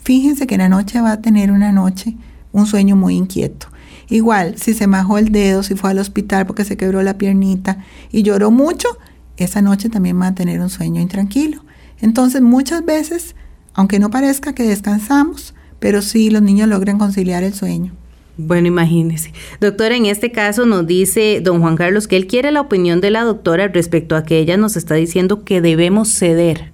[0.04, 2.16] fíjense que en la noche va a tener una noche,
[2.52, 3.66] un sueño muy inquieto.
[4.08, 7.84] Igual, si se majó el dedo, si fue al hospital porque se quebró la piernita
[8.10, 8.88] y lloró mucho,
[9.36, 11.62] esa noche también va a tener un sueño intranquilo.
[12.00, 13.34] Entonces, muchas veces,
[13.74, 17.92] aunque no parezca que descansamos, pero sí los niños logran conciliar el sueño.
[18.36, 19.32] Bueno, imagínese.
[19.60, 23.10] Doctora, en este caso nos dice don Juan Carlos que él quiere la opinión de
[23.10, 26.70] la doctora respecto a que ella nos está diciendo que debemos ceder.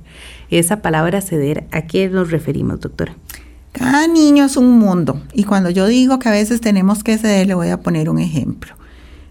[0.51, 3.17] Esa palabra ceder, ¿a qué nos referimos, doctora?
[3.73, 7.47] Cada niño es un mundo y cuando yo digo que a veces tenemos que ceder,
[7.47, 8.75] le voy a poner un ejemplo.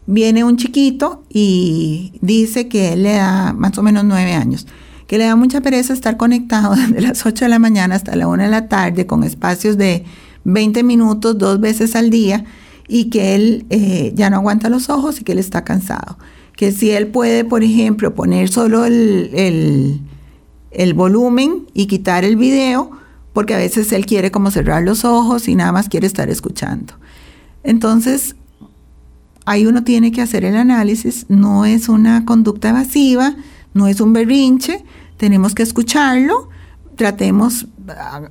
[0.07, 4.67] Viene un chiquito y dice que él le da más o menos nueve años,
[5.07, 8.27] que le da mucha pereza estar conectado desde las ocho de la mañana hasta la
[8.27, 10.05] una de la tarde con espacios de
[10.43, 12.45] 20 minutos dos veces al día
[12.87, 16.17] y que él eh, ya no aguanta los ojos y que él está cansado.
[16.55, 20.01] Que si él puede, por ejemplo, poner solo el,
[20.71, 22.91] el volumen y quitar el video,
[23.31, 26.93] porque a veces él quiere como cerrar los ojos y nada más quiere estar escuchando.
[27.63, 28.35] Entonces,
[29.45, 33.35] ahí uno tiene que hacer el análisis, no es una conducta evasiva,
[33.73, 34.83] no es un berrinche,
[35.17, 36.49] tenemos que escucharlo,
[36.95, 37.67] tratemos,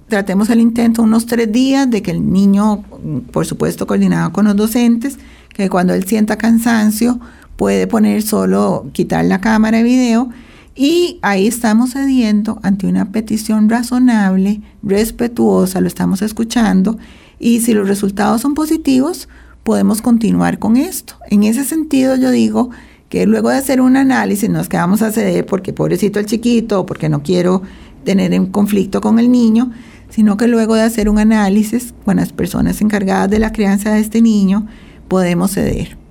[0.09, 2.84] tratemos el intento unos tres días de que el niño,
[3.32, 5.18] por supuesto coordinado con los docentes,
[5.55, 7.20] que cuando él sienta cansancio
[7.57, 10.30] puede poner solo, quitar la cámara de video
[10.74, 16.99] y ahí estamos cediendo ante una petición razonable, respetuosa, lo estamos escuchando
[17.38, 19.28] y si los resultados son positivos,
[19.64, 21.14] podemos continuar con esto.
[21.28, 22.70] En ese sentido yo digo
[23.13, 26.25] que luego de hacer un análisis no es que vamos a ceder porque pobrecito el
[26.25, 27.61] chiquito o porque no quiero
[28.05, 29.71] tener un conflicto con el niño,
[30.09, 34.01] sino que luego de hacer un análisis con las personas encargadas de la crianza de
[34.01, 34.67] este niño,
[35.09, 36.01] podemos ceder.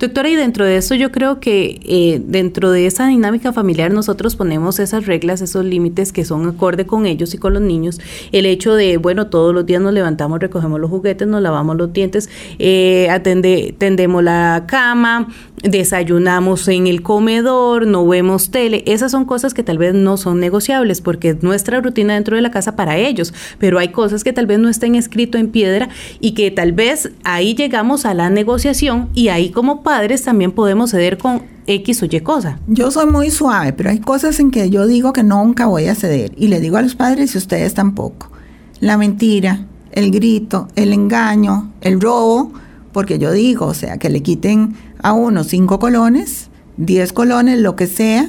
[0.00, 4.34] Doctora, y dentro de eso yo creo que eh, dentro de esa dinámica familiar nosotros
[4.34, 8.00] ponemos esas reglas, esos límites que son acorde con ellos y con los niños.
[8.32, 11.92] El hecho de, bueno, todos los días nos levantamos, recogemos los juguetes, nos lavamos los
[11.92, 15.28] dientes, eh, atende, tendemos la cama,
[15.62, 18.82] desayunamos en el comedor, no vemos tele.
[18.86, 22.42] Esas son cosas que tal vez no son negociables porque es nuestra rutina dentro de
[22.42, 25.90] la casa para ellos, pero hay cosas que tal vez no estén escrito en piedra
[26.20, 30.92] y que tal vez ahí llegamos a la negociación y ahí como padres también podemos
[30.92, 32.60] ceder con X o Y cosa.
[32.68, 35.96] Yo soy muy suave, pero hay cosas en que yo digo que nunca voy a
[35.96, 36.30] ceder.
[36.36, 38.30] Y le digo a los padres y ustedes tampoco.
[38.78, 42.52] La mentira, el grito, el engaño, el robo,
[42.92, 47.74] porque yo digo, o sea, que le quiten a uno cinco colones, diez colones, lo
[47.74, 48.28] que sea,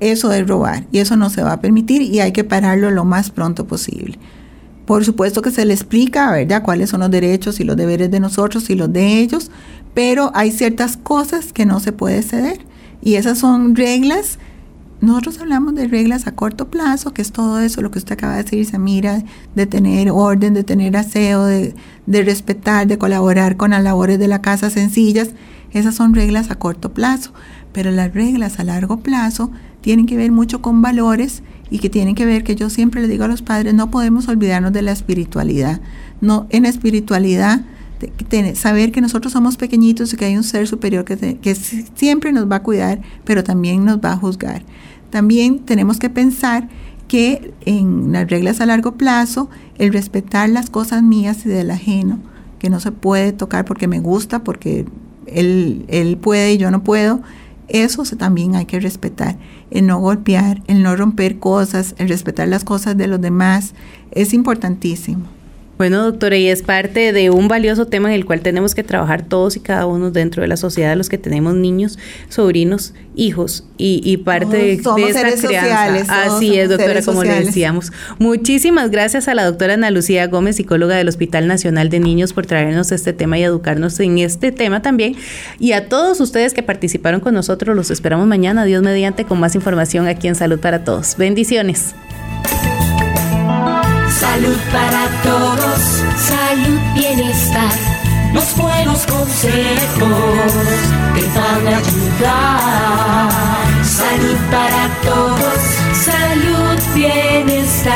[0.00, 0.88] eso es robar.
[0.90, 4.18] Y eso no se va a permitir y hay que pararlo lo más pronto posible.
[4.86, 8.18] Por supuesto que se le explica, ¿verdad?, cuáles son los derechos y los deberes de
[8.18, 9.52] nosotros y los de ellos,
[9.94, 12.60] pero hay ciertas cosas que no se puede ceder
[13.02, 14.38] y esas son reglas.
[15.00, 18.36] Nosotros hablamos de reglas a corto plazo, que es todo eso, lo que usted acaba
[18.36, 19.22] de decir, Samira,
[19.54, 21.74] de tener orden, de tener aseo, de,
[22.06, 25.30] de respetar, de colaborar con las labores de la casa sencillas.
[25.72, 27.32] Esas son reglas a corto plazo,
[27.72, 32.14] pero las reglas a largo plazo tienen que ver mucho con valores y que tienen
[32.14, 34.92] que ver que yo siempre le digo a los padres, no podemos olvidarnos de la
[34.92, 35.80] espiritualidad.
[36.20, 37.62] No, en espiritualidad
[38.54, 42.50] saber que nosotros somos pequeñitos y que hay un ser superior que, que siempre nos
[42.50, 44.62] va a cuidar, pero también nos va a juzgar.
[45.10, 46.68] También tenemos que pensar
[47.08, 52.20] que en las reglas a largo plazo, el respetar las cosas mías y del ajeno,
[52.58, 54.86] que no se puede tocar porque me gusta, porque
[55.26, 57.20] él, él puede y yo no puedo,
[57.70, 59.36] eso también hay que respetar.
[59.70, 63.74] El no golpear, el no romper cosas, el respetar las cosas de los demás,
[64.10, 65.26] es importantísimo.
[65.80, 69.22] Bueno, doctora, y es parte de un valioso tema en el cual tenemos que trabajar
[69.22, 74.14] todos y cada uno dentro de la sociedad, los que tenemos niños, sobrinos, hijos y,
[74.18, 76.24] parte de, esa crianza.
[76.24, 77.92] Así es, doctora, como le decíamos.
[78.18, 82.44] Muchísimas gracias a la doctora Ana Lucía Gómez, psicóloga del Hospital Nacional de Niños, por
[82.44, 85.16] traernos este tema y educarnos en este tema también.
[85.58, 89.54] Y a todos ustedes que participaron con nosotros, los esperamos mañana, Dios mediante, con más
[89.54, 91.16] información aquí en Salud para Todos.
[91.16, 91.94] Bendiciones.
[94.20, 95.80] Salud para todos,
[96.18, 97.72] salud, bienestar.
[98.34, 100.52] Los buenos consejos
[101.14, 103.30] te van a ayudar.
[103.82, 105.60] Salud para todos,
[105.94, 107.94] salud, bienestar.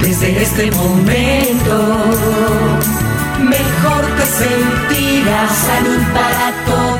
[0.00, 1.76] Desde este momento,
[3.40, 5.52] mejor te sentirás.
[5.58, 6.93] Salud para todos